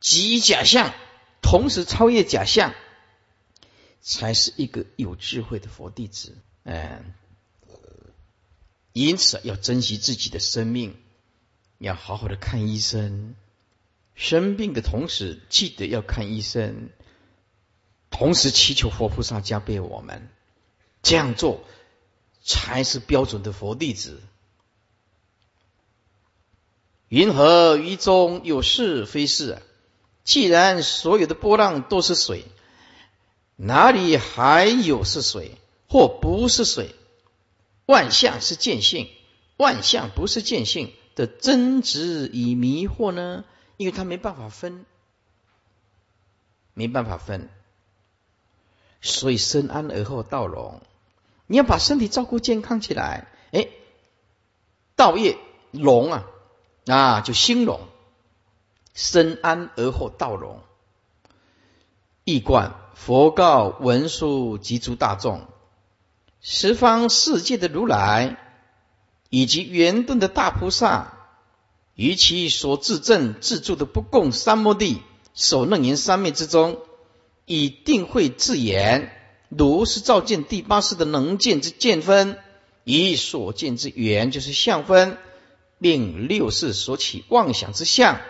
[0.00, 0.94] 即假象，
[1.42, 2.72] 同时超越假象，
[4.00, 6.38] 才是一个有智慧的佛弟子。
[6.62, 7.12] 嗯，
[8.94, 10.96] 因此要珍惜自己的生命，
[11.78, 13.34] 要好好的看医生。
[14.14, 16.90] 生病的同时，记得要看医生，
[18.10, 20.28] 同时祈求佛菩萨加倍我们。
[21.02, 21.62] 这样做
[22.42, 24.20] 才是标准的佛弟子。
[27.08, 29.62] 云何于中有是非是？
[30.24, 32.44] 既然所有的波浪都是水，
[33.56, 35.52] 哪里还有是水
[35.88, 36.94] 或不是水？
[37.86, 39.08] 万象是见性，
[39.56, 43.44] 万象不是见性的真执与迷惑呢？
[43.76, 44.86] 因为他没办法分，
[46.74, 47.48] 没办法分，
[49.00, 50.80] 所以生安而后道荣。
[51.48, 53.68] 你要把身体照顾健康起来，哎，
[54.94, 55.36] 道业
[55.72, 56.26] 隆啊
[56.86, 57.80] 啊，就兴隆。
[58.94, 60.60] 生安而后道荣，
[62.24, 65.46] 易观佛告文殊及诸大众，
[66.40, 68.36] 十方世界的如来
[69.30, 71.14] 以及圆顿的大菩萨，
[71.94, 75.02] 于其所自证自住的不共三摩地
[75.34, 76.78] 所楞严三昧之中，
[77.44, 79.12] 以定慧自言，
[79.48, 82.38] 如是照见第八世的能见之见分，
[82.84, 85.18] 以所见之缘就是相分，
[85.78, 88.20] 令六世所起妄想之相。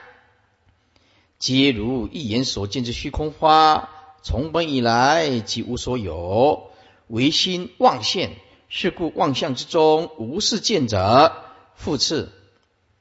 [1.39, 3.89] 皆如一言所见之虚空花，
[4.25, 6.71] 从本以来即无所有，
[7.07, 8.33] 唯心妄现。
[8.69, 11.45] 是故妄相之中无是见者。
[11.75, 12.33] 复次，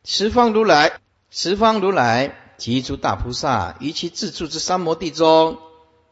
[0.05, 0.99] 十方如来，
[1.29, 5.57] 十方如来及诸大菩萨于其自住之三摩地中，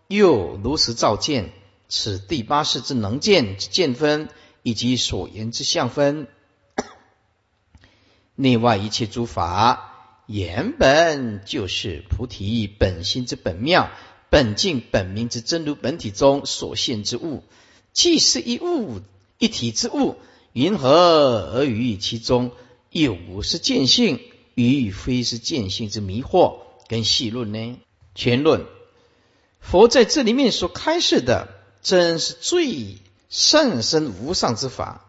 [0.08, 1.54] 又如实照见
[1.88, 4.28] 此第八世之能见之见分，
[4.62, 6.28] 以及所言之相分，
[8.36, 9.94] 内外一切诸法。
[10.28, 13.92] 原本就是菩提本心之本妙
[14.32, 17.44] 本净本明之真如本体中所现之物，
[17.94, 19.02] 既是一物
[19.38, 20.16] 一体之物，
[20.54, 22.52] 云何而于其中
[22.90, 24.20] 有无是见性，
[24.54, 27.78] 与非是见性之迷惑跟细论呢？
[28.14, 28.66] 全论
[29.60, 31.50] 佛在这里面所开示的，
[31.82, 32.98] 真是最
[33.30, 35.02] 甚深无上之法。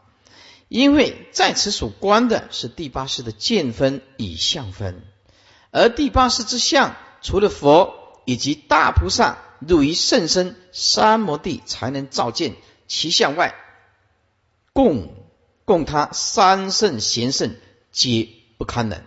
[0.69, 5.05] 因为在此所观的是第八世的见分与相分，
[5.71, 12.57] 而第八世之相，除了佛以及大菩萨入于甚深三摩地才能照见
[12.89, 13.55] 其相外，
[14.77, 15.09] 供
[15.65, 17.57] 供他三圣贤圣
[17.91, 19.03] 皆不堪能，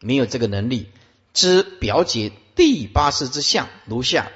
[0.00, 0.88] 没有这个能力
[1.32, 3.68] 知表解第八世之相。
[3.86, 4.32] 如下：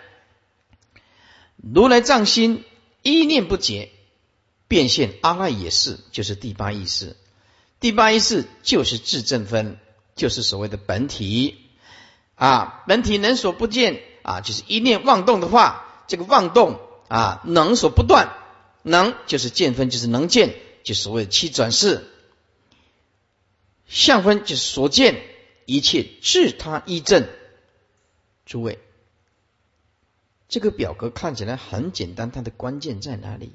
[1.57, 2.65] 如来藏心
[3.03, 3.91] 一念不解。
[4.69, 7.17] 变现阿赖耶识就是第八意识，
[7.79, 9.79] 第八意识就是自正分，
[10.17, 11.69] 就是所谓的本体
[12.35, 12.83] 啊。
[12.89, 18.33] 本体能所不见啊，就是一念妄动的话，这个妄动啊能所不断，
[18.83, 20.57] 能就是见分，就是能见，
[20.87, 22.05] 就所谓的七转世。
[23.89, 25.21] 相分就是所见
[25.65, 27.29] 一切自他依正。
[28.45, 28.79] 诸位，
[30.49, 33.53] 这个表格看起来很简单，它的关键在哪里？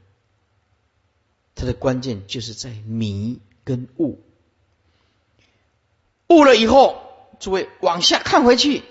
[1.55, 4.21] 它的关键就是在迷跟悟，
[6.27, 7.01] 悟了以后，
[7.39, 8.84] 诸位往下看回去，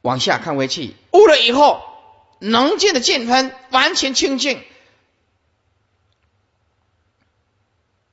[0.00, 1.82] 往下看回去，悟了以后，
[2.38, 4.62] 能见的见分完全清净。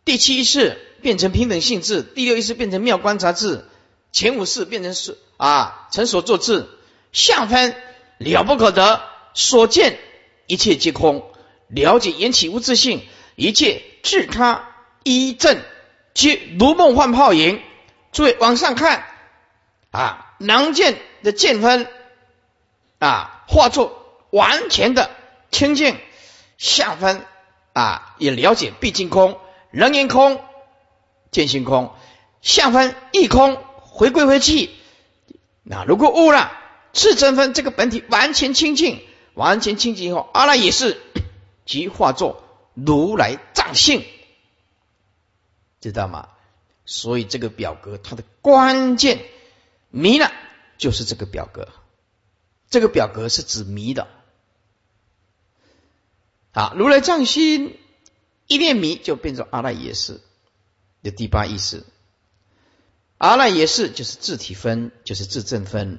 [0.06, 3.66] 第七意识变成平等性质，第六意识变成妙观察智，
[4.12, 6.68] 前五识变成是啊成所作智，
[7.12, 7.76] 相分
[8.18, 9.02] 了不可得，
[9.34, 9.98] 所见
[10.48, 11.30] 一切皆空。
[11.68, 13.02] 了解缘起无自性，
[13.36, 15.62] 一切自他依正，
[16.14, 17.62] 皆如梦幻泡影。
[18.12, 19.06] 诸位往上看
[19.90, 21.88] 啊，能见的见分
[23.00, 25.10] 啊，化作完全的
[25.50, 25.98] 清净
[26.60, 27.26] 相分
[27.74, 29.40] 啊，也了解毕竟空，
[29.74, 30.40] 人言空，
[31.32, 31.96] 见性空，
[32.44, 34.70] 相分亦空，回归回去。
[35.64, 36.52] 那如果悟了
[36.94, 39.02] 自真分，这个本体完全清净，
[39.34, 41.02] 完全清净以后，阿赖也是。
[41.66, 42.44] 即化作
[42.76, 44.06] 如来藏性，
[45.82, 46.30] 知道吗？
[46.86, 49.26] 所以这个表格它的关键
[49.90, 50.32] 迷了，
[50.78, 51.70] 就是这个表格。
[52.70, 54.08] 这个表格是指迷的。
[56.52, 57.80] 啊，如来藏心
[58.54, 60.22] 一念迷，就变成阿赖耶识
[61.02, 61.84] 的第八意识。
[63.18, 65.98] 阿赖耶识就是自体分，就是自正分。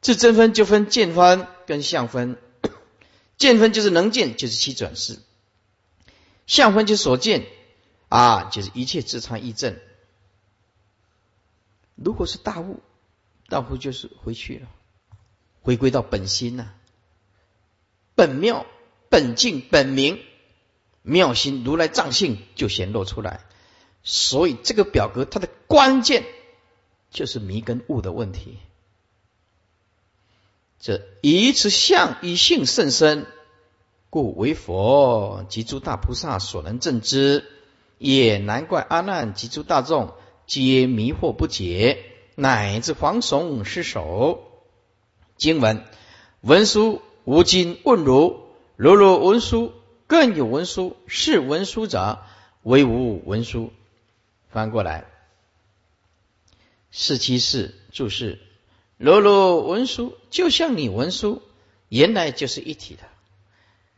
[0.00, 2.38] 自正分就分见分跟相分。
[3.36, 5.16] 见分就是能见，就是七转世；
[6.46, 7.46] 相分就是所见，
[8.08, 9.76] 啊，就是一切自常一正。
[11.94, 12.80] 如果是大悟，
[13.48, 14.68] 大悟就是回去了，
[15.60, 16.72] 回归到本心呐。
[18.14, 18.64] 本妙、
[19.10, 20.18] 本净、本明、
[21.06, 23.46] 妙心、如来藏性就显露出来。
[24.02, 26.24] 所以这个表格它的关键
[27.10, 28.58] 就是迷跟悟的问题。
[30.78, 33.26] 这以此相以性甚深，
[34.10, 37.44] 故为佛及诸大菩萨所能证之，
[37.98, 40.12] 也难怪阿难及诸大众
[40.46, 42.04] 皆迷惑不解，
[42.34, 44.42] 乃至惶悚失守。
[45.36, 45.84] 经文
[46.42, 48.42] 文殊无今问如，
[48.76, 49.72] 如如文殊
[50.06, 52.18] 更有文书，是文书者
[52.62, 53.72] 为无文书。
[54.48, 55.04] 翻过来，
[56.90, 58.38] 四七四注释：
[58.96, 61.42] 如如文书，就像你文书，
[61.88, 63.02] 原来就是一体的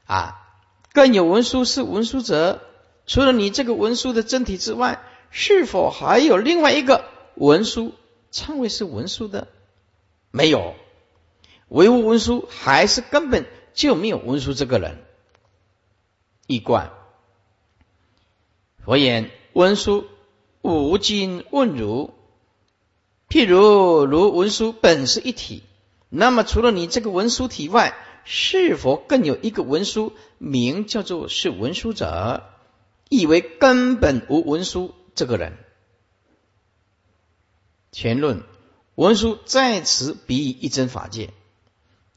[0.06, 0.44] 啊。
[0.92, 2.62] 更有文书是文书者，
[3.06, 5.00] 除了你这个文书的真体之外，
[5.30, 7.04] 是否还有另外一个
[7.34, 7.94] 文书
[8.32, 9.46] 称为是文书的？
[10.30, 10.74] 没有。
[11.68, 15.04] 唯物文书还是根本就没有文书这个人。
[16.48, 16.92] 一贯
[18.82, 20.06] 佛言文书
[20.62, 22.14] 无今问如，
[23.28, 25.62] 譬如如文书本是一体，
[26.08, 27.94] 那么除了你这个文书体外，
[28.24, 32.42] 是否更有一个文书名叫做是文书者？
[33.10, 35.52] 以为根本无文书这个人。
[37.92, 38.42] 前论
[38.94, 41.28] 文书在此比喻一真法界。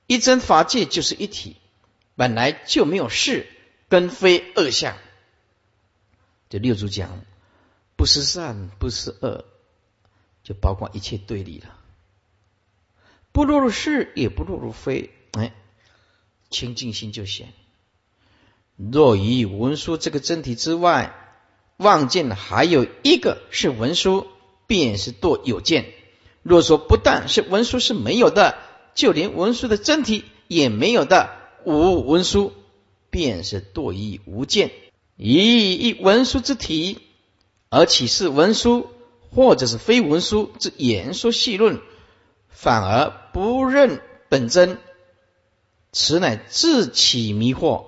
[0.08, 1.58] 一真法界就是一体，
[2.16, 3.48] 本来就没有事
[3.92, 4.96] 跟非二相。
[6.48, 7.26] 这六祖讲，
[7.98, 9.44] 不是善，不是恶，
[10.44, 11.76] 就包括一切对立了，
[13.34, 15.10] 不落入是，也不落入非。
[15.34, 15.54] 哎，
[16.50, 17.50] 清净心就显。
[18.78, 21.14] 若以文殊这个真体之外，
[21.76, 24.26] 望见还有一个是文殊，
[24.68, 25.94] 便是堕有见。
[26.44, 28.58] 若说不但是文殊是没有的。
[28.94, 31.30] 就连文书的真体也没有的
[31.66, 32.54] 无文书，
[33.12, 34.72] 便是堕于无见。
[35.18, 37.00] 以一文书之体
[37.70, 38.90] 而启示文书，
[39.30, 41.80] 或者是非文书之言说细论，
[42.50, 44.80] 反而不认本真，
[45.92, 47.86] 此乃自起迷惑。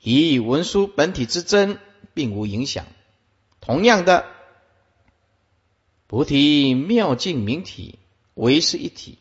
[0.00, 1.80] 以文书本体之真，
[2.14, 2.86] 并无影响。
[3.60, 4.26] 同样的，
[6.06, 7.98] 菩提妙境明体，
[8.34, 9.18] 为是一体。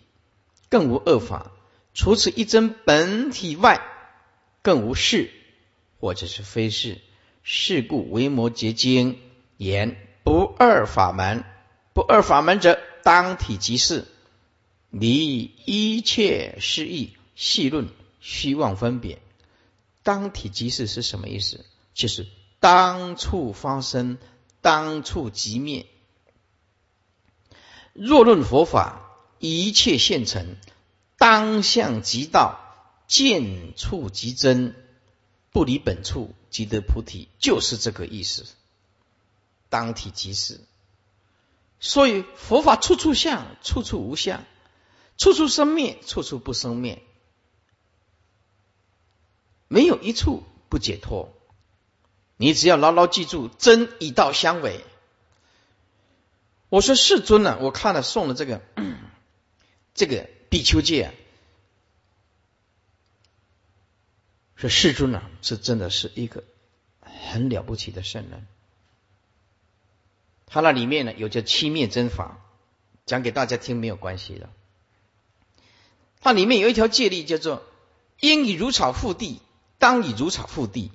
[0.70, 1.52] 更无恶法，
[1.94, 3.82] 除此一真本体外，
[4.66, 5.30] 更无事，
[6.00, 7.00] 或者是非事。
[7.44, 9.20] 是故为摩诘经
[9.58, 11.44] 言不二法门，
[11.94, 14.06] 不二法门者，当体即是
[14.90, 17.90] 离一切失意，细论
[18.20, 19.22] 虚妄分别。
[20.02, 21.64] 当体即是是什么意思？
[21.94, 22.26] 就是
[22.60, 24.18] 当处发生，
[24.62, 25.86] 当处即灭。
[27.94, 29.04] 若论佛法。
[29.38, 30.56] 一切现成，
[31.18, 32.65] 当相即道，
[33.08, 34.76] 见处即真，
[35.52, 38.46] 不离本处即得菩提，就是这个意思。
[39.70, 40.60] 当体即是，
[41.80, 44.44] 所以佛法处处相，处处无相，
[45.18, 47.02] 处处生灭，处处不生灭，
[49.68, 51.34] 没有一处不解脱。
[52.38, 54.84] 你只要牢牢记住，真以道相违。
[56.70, 58.62] 我说世尊呢，我看了送了这个。
[59.98, 61.14] 这个比丘戒啊，
[64.56, 66.44] 说世尊啊，是真的是一个
[67.02, 68.48] 很了不起的圣人。
[70.48, 72.38] 他那里面呢有着七灭真法，
[73.06, 74.50] 讲给大家听没有关系的。
[76.22, 77.64] 它里面有一条戒律叫做
[78.20, 79.42] “应以如草覆地，
[79.78, 80.92] 当以如草覆地”。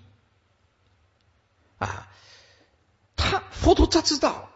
[1.78, 2.08] 啊，
[3.16, 4.50] 他佛陀他知道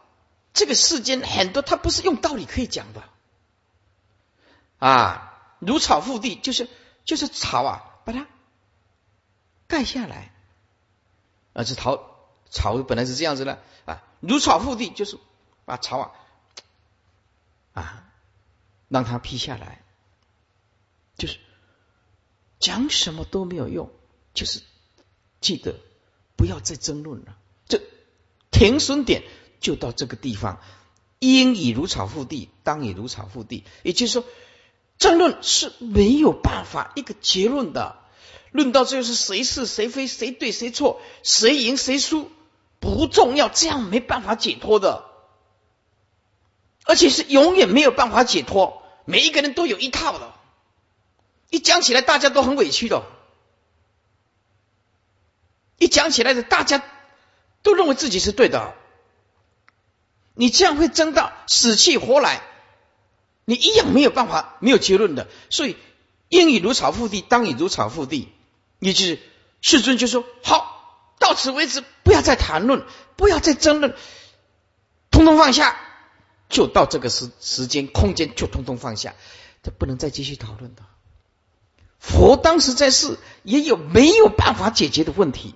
[0.53, 3.05] 这个世间很多，他不是用道理可以讲的。
[4.79, 6.69] 啊，如草覆地，就是
[7.05, 8.27] 就是草啊，把它
[9.75, 10.33] 盖下来。
[11.53, 11.91] 啊，这草
[12.49, 15.19] 草本来是这样子的啊，如草覆地，就是
[15.65, 16.13] 把草啊
[17.73, 18.13] 啊
[18.89, 19.83] 让它劈下来，
[21.17, 21.41] 就是
[22.61, 23.91] 讲什么都没有用，
[24.33, 24.63] 就是
[25.41, 25.75] 记得
[26.37, 27.81] 不要再争论了，这
[28.53, 29.25] 停损点
[29.59, 30.61] 就到这个地方。
[31.19, 34.25] 应以如草覆地，当以如草覆地，也就是说。
[34.97, 38.04] 争论是没有办法一个结论的，
[38.55, 42.31] 论到最后是谁是谁非，谁对谁错，谁赢谁输
[42.79, 45.07] 不重要，这样没办法解脱的，
[46.85, 48.81] 而且是永远没有办法解脱。
[49.07, 50.33] 每一个人都有一套的，
[51.51, 53.03] 一讲起来大家都很委屈的，
[55.79, 56.81] 一讲起来的大家
[57.65, 58.73] 都认为自己是对的，
[60.35, 62.41] 你这样会争到死去活来。
[63.47, 65.77] 你一样没有办法，没有结论的，所以
[66.29, 68.29] 应以如草覆地，当以如草覆地。
[68.85, 69.19] 也就是
[69.63, 72.85] 世尊就说：好，到此为止，不要再谈论，
[73.17, 73.97] 不要再争论，
[75.11, 75.75] 通通放下，
[76.51, 79.15] 就到这个时时间空间就通通放下，
[79.63, 80.83] 这不能再继续讨论的。
[81.99, 85.55] 佛当时在世也有没有办法解决的问题，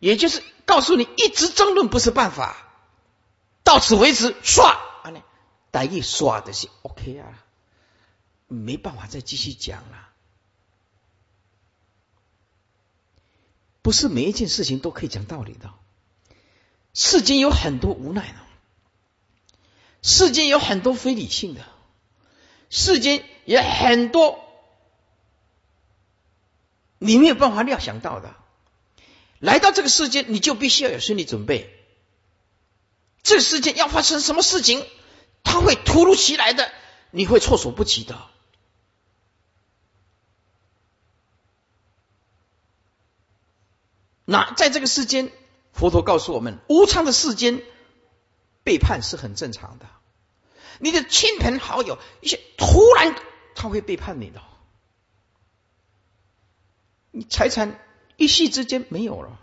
[0.00, 2.54] 也就是告诉你，一直争论不是办法，
[3.62, 4.78] 到此为止，刷，
[5.70, 7.32] 大一刷的是 OK 啊，
[8.46, 10.10] 没办法再继续讲了。
[13.84, 15.70] 不是每一件事情都可以讲道理的，
[16.94, 18.38] 世间有很多无奈的，
[20.00, 21.66] 世间有很多非理性的，
[22.70, 24.42] 世间也很多
[26.98, 28.34] 你没有办法料想到的。
[29.38, 31.70] 来到这个世界，你就必须要有心理准备，
[33.22, 34.82] 这个世界要发生什么事情，
[35.42, 36.72] 它会突如其来的，
[37.10, 38.18] 你会措手不及的。
[44.34, 45.30] 那在这个世间，
[45.72, 47.62] 佛陀告诉我们，无常的世间，
[48.64, 49.86] 背叛是很正常的。
[50.80, 53.14] 你的亲朋好友，一些突然
[53.54, 54.42] 他会背叛你的，
[57.12, 57.78] 你财产
[58.16, 59.38] 一夕之间没有了，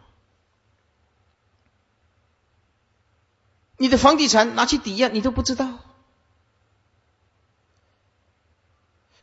[3.77, 5.79] 你的房地产拿去抵押，你都不知道。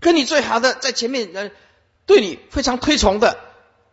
[0.00, 1.50] 跟你最好的在前面，呃，
[2.06, 3.38] 对你非常推崇的，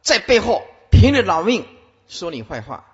[0.01, 0.65] 在背后。
[0.95, 1.67] 拼了老命
[2.07, 2.85] 说你坏话，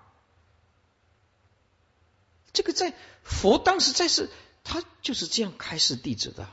[2.51, 2.93] 这个在
[3.23, 4.29] 佛当时在世，
[4.63, 6.49] 他就是这样开示弟子的。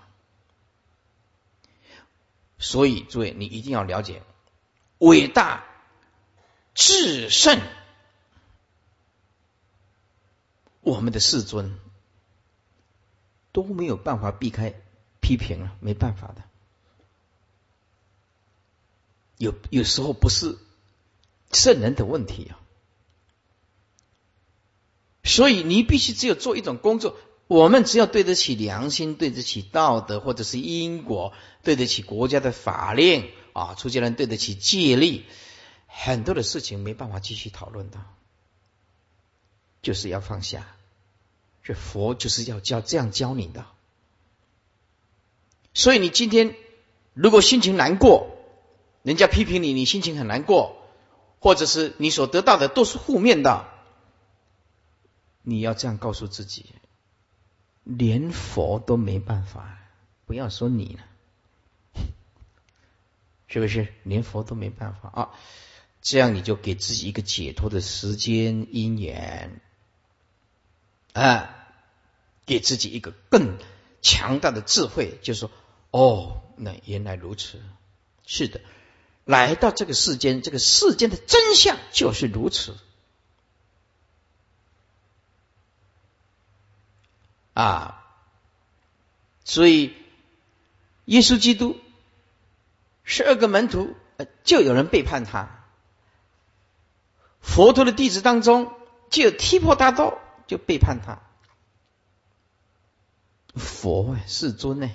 [2.59, 4.23] 所以诸位，你一定要了解，
[4.99, 5.65] 伟大
[6.75, 7.61] 至圣，
[10.83, 11.81] 我们的世尊
[13.53, 14.75] 都没有办法避开
[15.21, 16.43] 批评了，没办法的。
[19.39, 20.59] 有有时候不是。
[21.51, 22.61] 圣人的问题啊，
[25.25, 31.33] 所以你必须只有做一种工作，我们只要对得起良心，对得起道德，或者是因果，
[31.63, 35.25] 对得起国家的法令啊，出家人对得起戒律，
[35.87, 37.99] 很多的事情没办法继续讨论的，
[39.83, 40.67] 就是要放下。
[41.65, 43.67] 这佛就是要教这样教你的，
[45.75, 46.57] 所以你今天
[47.13, 48.31] 如果心情难过，
[49.03, 50.78] 人家批评你，你心情很难过。
[51.41, 53.69] 或者是你所得到的都是负面的，
[55.43, 56.67] 你要这样告诉自己，
[57.85, 59.79] 连佛都没办法，
[60.27, 61.05] 不要说你了，
[63.47, 63.89] 是不是？
[64.03, 65.31] 连佛都没办法啊？
[66.01, 69.61] 这样你就给自己一个解脱的时间因缘，
[71.13, 71.55] 啊，
[72.47, 73.59] 给自己一个更
[74.01, 75.51] 强大的智慧，就是说，
[75.91, 77.61] 哦，那原来如此，
[78.27, 78.61] 是的。
[79.29, 82.79] 来到这个世间，这个世间的真相就是如此
[87.53, 88.07] 啊！
[89.45, 89.95] 所以，
[91.05, 91.79] 耶稣基督
[93.05, 93.95] 十二个门徒，
[94.45, 95.51] 就有人背叛他；
[97.43, 98.73] 佛陀的弟子当中，
[99.11, 101.21] 就有提婆达多就背叛他。
[103.55, 104.91] 佛世尊呢，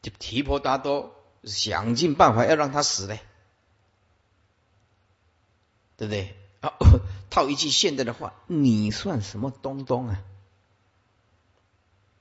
[0.00, 1.15] 就提婆达多。
[1.46, 3.20] 想尽办法要让他死嘞，
[5.96, 6.34] 对不对？
[6.60, 6.72] 啊，
[7.30, 10.22] 套一句现代的话，你算什么东东啊？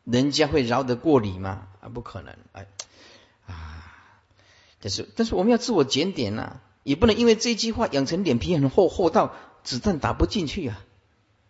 [0.04, 1.68] 人家会饶得过你吗？
[1.82, 2.38] 啊，不可能！
[2.52, 2.68] 哎，
[3.48, 4.22] 啊，
[4.80, 10.80] 但是但是我们要自我检点呐，也不能因为这句话养成脸皮很厚，厚到子弹打不进去啊！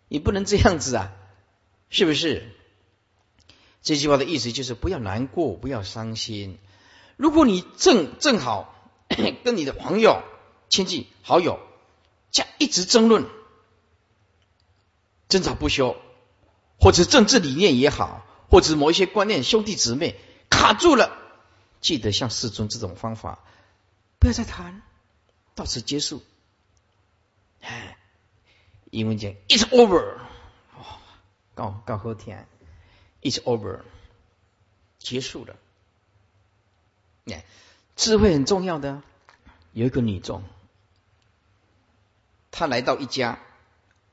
[0.08, 1.12] 也不能这样子啊，
[1.90, 2.50] 是不是？
[3.82, 6.58] 这句话的意思就是不要难过，不要伤心。
[7.16, 8.74] 如果你正正好
[9.44, 10.22] 跟你的朋友、
[10.68, 11.60] 亲戚、好友
[12.30, 13.26] 这样一直争论、
[15.28, 15.96] 争吵不休，
[16.78, 21.16] 或者政治理念也好，或者某一些观念，兄弟姊妹卡住了，
[21.80, 23.38] 记得像世尊这种方法，
[24.18, 24.82] 不要再谈，
[25.54, 26.22] 到此结束。
[27.60, 27.96] 哎，
[28.90, 30.18] 英文讲 "It's over"，
[30.74, 30.84] 哦
[31.54, 32.46] 告告后天
[33.22, 33.80] ，"It's over"，
[34.98, 35.56] 结束了。
[37.26, 37.44] 哎，
[37.96, 39.02] 智慧很重要的。
[39.72, 40.42] 有一个女众，
[42.50, 43.38] 她来到一家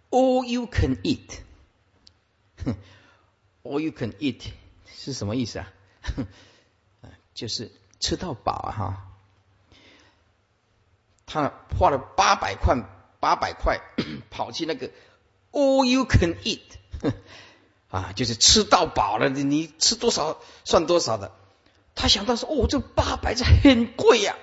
[0.09, 1.35] ，all you can eat，all
[3.83, 4.51] you can eat
[4.93, 5.71] 是什么意思啊？
[7.33, 8.71] 就是吃到饱啊！
[8.77, 9.07] 哈，
[11.25, 12.75] 他花了八百块，
[13.19, 13.79] 八百块
[14.29, 14.91] 跑去那个
[15.51, 16.61] all you can eat，
[17.89, 21.31] 啊，就是吃到饱了，你你吃多少算多少的。
[21.95, 24.35] 他想到说：“哦，这八百这很贵呀，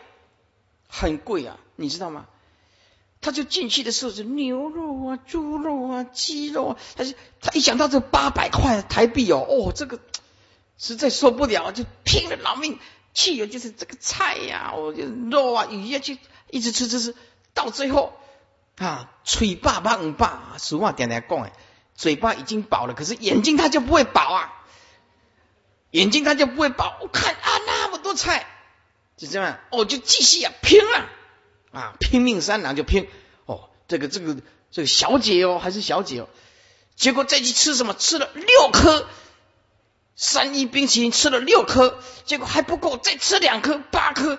[0.88, 2.26] 很贵啊，你知道吗？”
[3.22, 9.98] 他就进去的时候是牛肉啊、猪肉啊、鸡肉啊，他就他一想到这八百块台币哦，哦，这个
[10.78, 12.78] 实在受不了，就拼了老命
[13.12, 16.18] 去，就是这个菜呀、我，就肉啊、鱼啊，去
[16.50, 17.14] 一直吃吃吃，
[17.52, 18.14] 到最后
[18.78, 21.50] 啊，嘴巴棒棒，俗话点点讲，
[21.94, 24.59] 嘴巴已经饱了，可是眼睛它就不会饱啊。
[25.90, 28.46] 眼睛他就不会饱，我看啊那么多菜，
[29.16, 31.08] 就这样，哦就继续啊拼了
[31.72, 33.08] 啊拼命三郎就拼。
[33.46, 34.36] 哦这个这个
[34.70, 36.28] 这个小姐哦还是小姐哦，
[36.96, 37.94] 结果再去吃什么？
[37.94, 39.08] 吃了六颗。
[40.22, 44.38] 三一冰淇淋吃了六颗，结果还不够再吃两颗八颗，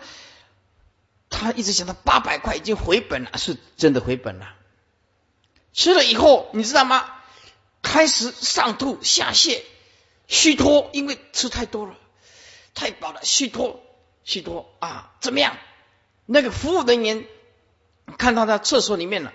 [1.28, 4.54] 他一直想到八百块已经回本了，是真的回本了。
[5.74, 7.12] 吃了以后你知道吗？
[7.82, 9.64] 开始上吐下泻。
[10.32, 11.98] 虚脱，因为吃太多了，
[12.74, 13.84] 太饱了，虚脱，
[14.24, 15.14] 虚脱啊！
[15.20, 15.58] 怎么样？
[16.26, 17.26] 那个服务人员
[18.18, 19.34] 看到他厕所里面了，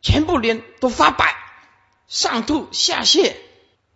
[0.00, 1.36] 全部脸都发白，
[2.08, 3.36] 上吐下泻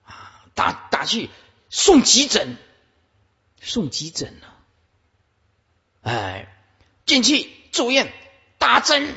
[0.05, 0.45] 啊！
[0.55, 1.31] 打打去
[1.69, 2.57] 送急诊，
[3.61, 4.57] 送急诊了。
[6.03, 6.57] 哎，
[7.07, 8.13] 进去住院
[8.59, 9.13] 打针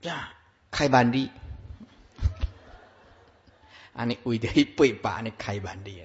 [0.00, 0.32] 呀，
[0.70, 1.30] 开万利
[3.92, 4.06] 啊！
[4.06, 6.02] 你为着去八，你开万利。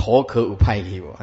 [0.00, 1.14] 头壳有歹去无？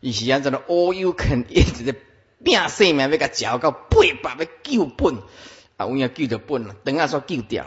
[0.00, 1.94] 伊是安怎的？All you can eat 的
[2.42, 3.88] 变性命要甲嚼到八
[4.20, 5.14] 百要救本，
[5.76, 7.66] 啊，有影救着本了，等下说救掉，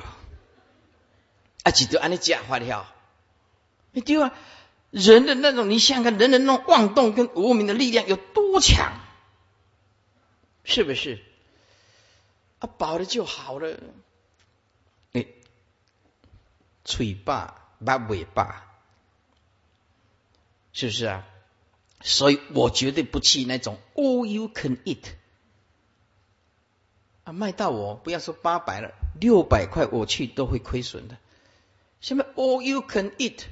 [1.64, 2.94] 啊，就安尼食法了。
[3.94, 4.34] 你对啊，
[4.90, 9.00] 人的那种，你想看人的那种妄动跟无名的力量有多强，
[10.66, 11.22] 是不是？
[12.60, 13.78] 啊，饱了就好了。
[15.14, 15.28] 你
[16.84, 17.56] 嘴巴
[17.86, 18.68] 把尾巴。
[20.74, 21.28] 是不是啊？
[22.04, 25.04] 所以我绝对不去那种 all you can eat
[27.24, 31.18] 啊，卖到我不要说八百了，六百块我去都会亏损的。
[32.00, 33.44] 什么 all you can eat？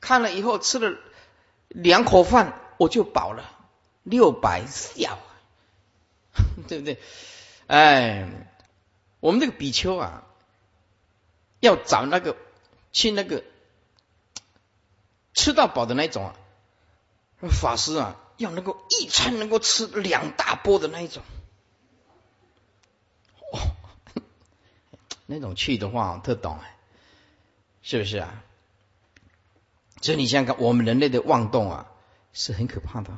[0.00, 0.98] 看了以后吃了
[1.68, 3.50] 两口饭我就饱了，
[4.02, 5.18] 六百笑，
[6.68, 6.98] 对不对？
[7.68, 8.28] 哎，
[9.20, 10.26] 我们这个比丘啊，
[11.60, 12.36] 要找那个
[12.92, 13.42] 去那个。
[15.36, 16.34] 吃到饱的那种啊，
[17.48, 21.22] 法师啊，要能够一餐能够吃两大波的那一种，
[23.52, 23.76] 哦，
[25.26, 26.76] 那种去的话特懂哎，
[27.82, 28.42] 是不是啊？
[30.00, 31.92] 所以你想想看，我们人类的妄动啊，
[32.32, 33.12] 是很可怕的。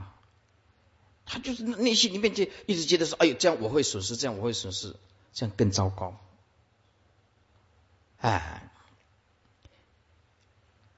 [1.25, 4.97] 他就是内心里面就一直觉得说，哎呦，这样我会损失，这样我会损失，
[5.33, 6.19] 这样更糟糕。
[8.19, 8.71] 哎，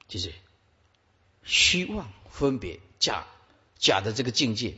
[0.07, 0.33] 就是。
[1.43, 3.25] 虚妄分别假
[3.77, 4.75] 假的这个境界，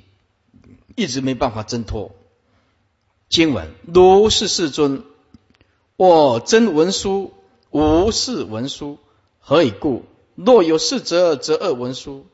[0.95, 2.15] 一直没办法挣脱。
[3.29, 5.03] 经文如是世尊，
[5.95, 7.33] 我真文殊，
[7.71, 8.99] 无是文殊，
[9.39, 10.05] 何以故？
[10.35, 12.25] 若有是者，则恶文殊。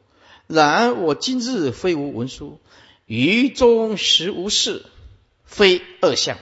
[0.47, 2.59] 然我今日非无文殊，
[3.05, 4.85] 于中实无事，
[5.43, 6.37] 非恶相。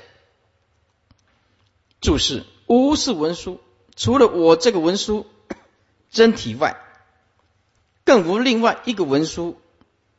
[2.00, 3.60] 注释：无是文殊，
[3.96, 5.26] 除了我这个文殊
[6.10, 6.82] 真体外。
[8.08, 9.58] 更无另外一个文书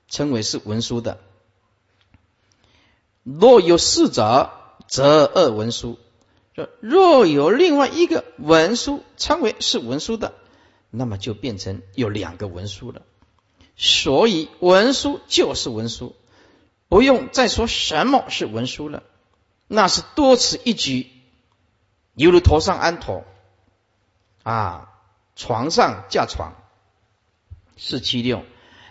[0.09, 1.19] 称为是文书的。
[3.23, 4.51] 若有四者，
[4.87, 5.99] 则二文书。
[6.81, 10.35] 若有另外一个文书称为是文书的，
[10.91, 13.01] 那么就变成有两个文书了。
[13.75, 16.15] 所以文书就是文书，
[16.91, 19.03] 不用再说什么是文书了。
[19.67, 21.11] 那是多此一举，
[22.13, 23.25] 犹如头上安头
[24.43, 24.91] 啊，
[25.37, 26.53] 床上架床。
[27.79, 28.45] 四七六，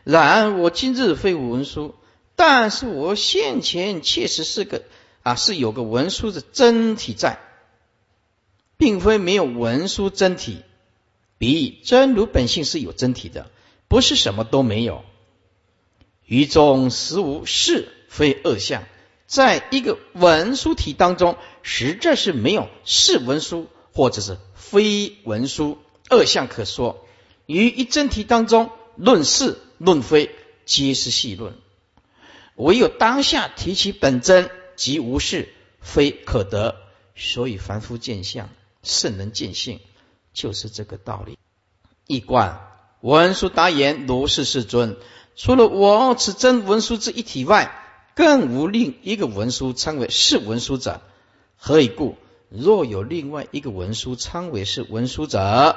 [0.04, 1.94] 然我今日非无文书，
[2.36, 4.84] 但是我现前确实是个
[5.24, 7.40] 啊，是有个文书的真体在，
[8.78, 10.62] 并非没有文书真体。
[11.38, 13.52] 比真如本性是有真体的，
[13.88, 15.04] 不是什么都没有。
[16.26, 18.84] 于中实无是非恶相，
[19.28, 25.78] 在一个文书体当中，实在是没有是文书或者是非文书
[26.10, 27.07] 恶相可说。
[27.48, 30.30] 于一真题当中，论是论非，
[30.66, 31.56] 皆是细论。
[32.56, 36.76] 唯有当下提起本真，即无是非可得。
[37.16, 38.50] 所以凡夫见相，
[38.84, 39.80] 圣人见性，
[40.34, 41.40] 就是这个道理。
[42.06, 42.62] 一观
[43.02, 44.98] 文殊答言：如是世尊，
[45.36, 47.72] 除了我此真文殊之一体外，
[48.14, 51.02] 更无另一个文殊称为是文殊者。
[51.56, 52.18] 何以故？
[52.50, 55.76] 若有另外一个文殊称为是文殊者。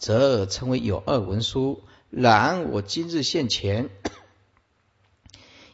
[0.00, 3.90] 则称为有二文书，然我今日现前，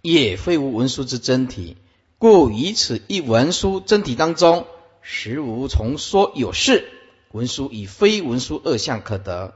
[0.02, 1.76] 也非无文书之真体，
[2.18, 4.66] 故以此一文书真体当中，
[5.00, 6.92] 实无从说有事。
[7.30, 9.54] 文书以非文书二相可得，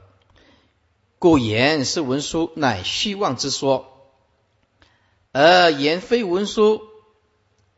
[1.19, 4.13] 故言是文书乃虚妄之说，
[5.33, 6.83] 而言非文书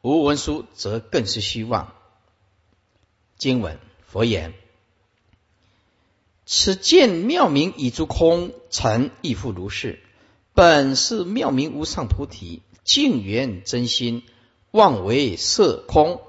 [0.02, 1.94] 无文书，则更是虚妄。
[3.38, 4.54] 经文佛言：
[6.44, 10.00] 此见妙明已诸空，成亦复如是。
[10.54, 14.22] 本是妙明无上菩提，净缘真心，
[14.70, 16.20] 妄为色空，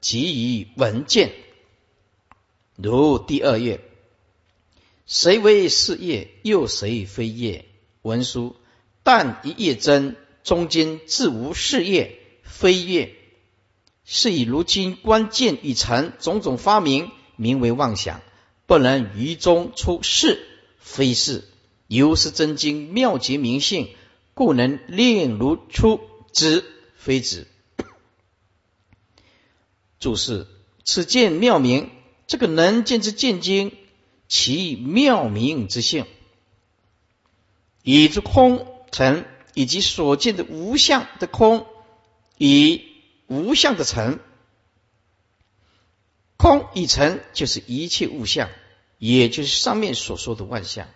[0.00, 1.32] 即以闻见。
[2.76, 3.80] 如第二页，
[5.06, 6.30] 谁为是业？
[6.42, 7.66] 又谁非业？
[8.02, 8.56] 文书
[9.02, 13.14] 但一业真，中间自无是业非业。
[14.04, 18.22] 是以如今关键已成，种种发明名为妄想，
[18.70, 20.46] 不能于中出世
[20.78, 21.42] 非是。
[21.88, 23.88] 由是真经妙极明性，
[24.32, 26.00] 故能令如出
[26.30, 26.64] 之
[26.94, 27.48] 非止。
[29.98, 30.46] 注释：
[30.84, 31.90] 此见妙明。
[32.28, 33.72] 这个能见之见经，
[34.28, 36.06] 其妙明之性，
[37.82, 41.66] 以之空成，以及所见的无相的空，
[42.38, 42.84] 以
[43.26, 44.20] 无相的成，
[46.36, 48.48] 空已成就是一切物象，
[49.00, 50.86] 也就是上面所说的万象，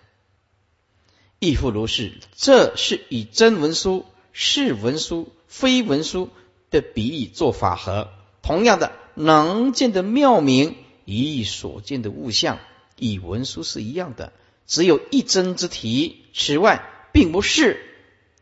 [1.39, 2.13] 亦复如是。
[2.37, 6.29] 这是以真文书、是文书、非文书
[6.71, 8.11] 的比喻做法和，
[8.43, 10.77] 同样的能见的妙明。
[11.07, 12.59] 以所见的物象，
[12.97, 14.33] 以文书是一样的，
[14.67, 16.83] 只有一真之体，此外
[17.13, 17.81] 并不是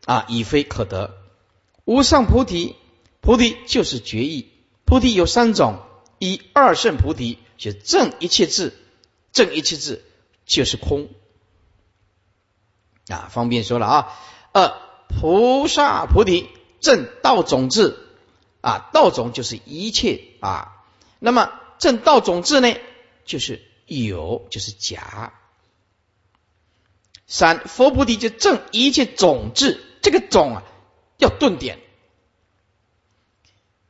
[0.05, 1.17] 啊，已非可得。
[1.85, 2.75] 无上菩提，
[3.21, 4.49] 菩提就是觉意。
[4.85, 5.79] 菩提有三种：
[6.19, 8.73] 一二圣菩提，就正一切智，
[9.33, 10.05] 正一切智
[10.45, 11.09] 就是空
[13.09, 14.19] 啊，方便说了啊。
[14.53, 14.73] 二
[15.09, 16.47] 菩萨菩提，
[16.79, 17.97] 正道种智
[18.61, 20.85] 啊，道种就是一切啊，
[21.19, 21.59] 那么。
[21.79, 22.77] 正道种智呢，
[23.25, 25.33] 就是有，就是假。
[27.27, 30.63] 三佛菩提就正一切种智，这个种啊
[31.17, 31.79] 要顿点，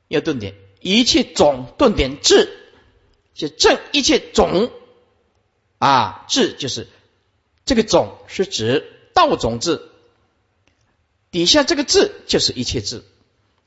[0.07, 2.57] 要顿点，一切种顿点智，
[3.35, 4.71] 就正一切种
[5.83, 6.87] 啊智就是
[7.65, 9.81] 这个种是指道种智，
[11.31, 13.03] 底下这个智就是一切智，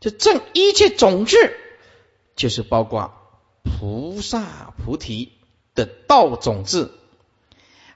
[0.01, 1.57] 就正一切种智
[2.37, 3.13] 就是包括。
[3.79, 5.33] 菩萨菩提
[5.75, 6.93] 的道种智，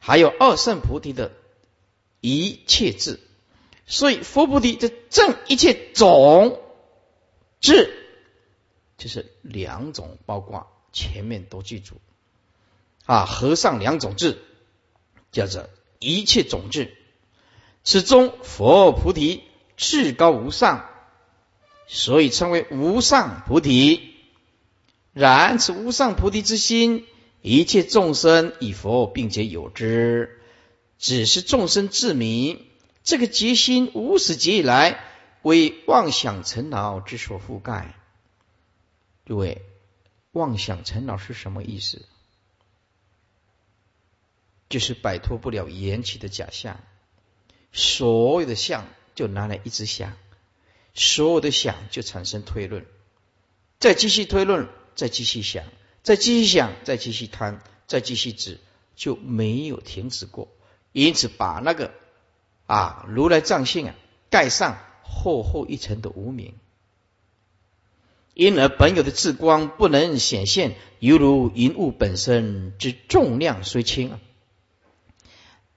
[0.00, 1.30] 还有二圣菩提的
[2.20, 3.20] 一切智，
[3.86, 6.60] 所以佛菩提的正一切种
[7.60, 7.96] 智，
[8.98, 11.94] 就是两种，包括前面都记住
[13.10, 14.40] 啊，合上两种智，
[15.32, 16.96] 叫做一切种智。
[17.82, 19.42] 此中佛菩提
[19.76, 20.88] 至高无上，
[21.88, 24.14] 所以称为无上菩提。
[25.12, 27.04] 然此无上菩提之心，
[27.42, 30.40] 一切众生以佛并且有之，
[30.96, 32.64] 只是众生自迷。
[33.02, 35.00] 这个结心无始劫以来
[35.42, 37.96] 为妄想尘恼之所覆盖。
[39.26, 39.62] 诸位，
[40.30, 42.06] 妄想尘恼是什么意思？
[44.70, 46.80] 就是摆脱不了缘起的假象，
[47.70, 50.16] 所有的相就拿来一直想，
[50.94, 52.86] 所有的想就产生推论，
[53.78, 54.66] 再继续推论。
[54.96, 55.64] 再继续想，
[56.02, 58.58] 再继续想，再继续贪，再继续执，
[58.96, 60.48] 就没有停止过。
[60.92, 61.92] 因此，把那个
[62.66, 63.94] 啊如来藏性啊
[64.28, 66.54] 盖上厚厚一层的无名，
[68.34, 74.20] 因而本有的智光不能显现，犹如云雾本身之重量虽轻啊，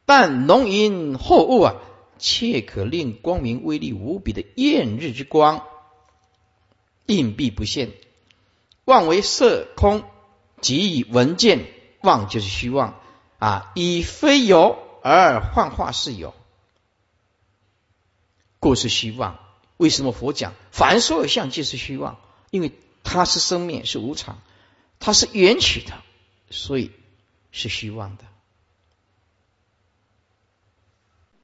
[0.05, 1.75] 但浓云厚雾啊，
[2.17, 5.65] 切可令光明威力无比的艳日之光
[7.05, 7.91] 隐蔽不现。
[8.85, 10.03] 妄为色空，
[10.59, 11.65] 即以闻见
[12.01, 12.99] 妄就是虚妄
[13.39, 13.71] 啊！
[13.75, 16.33] 以非有而幻化是有，
[18.59, 19.39] 故是虚妄。
[19.77, 22.19] 为什么佛讲凡所有相即是虚妄？
[22.51, 22.73] 因为
[23.03, 24.41] 它是生灭，是无常，
[24.99, 25.93] 它是缘起的，
[26.49, 26.91] 所以
[27.51, 28.25] 是虚妄的。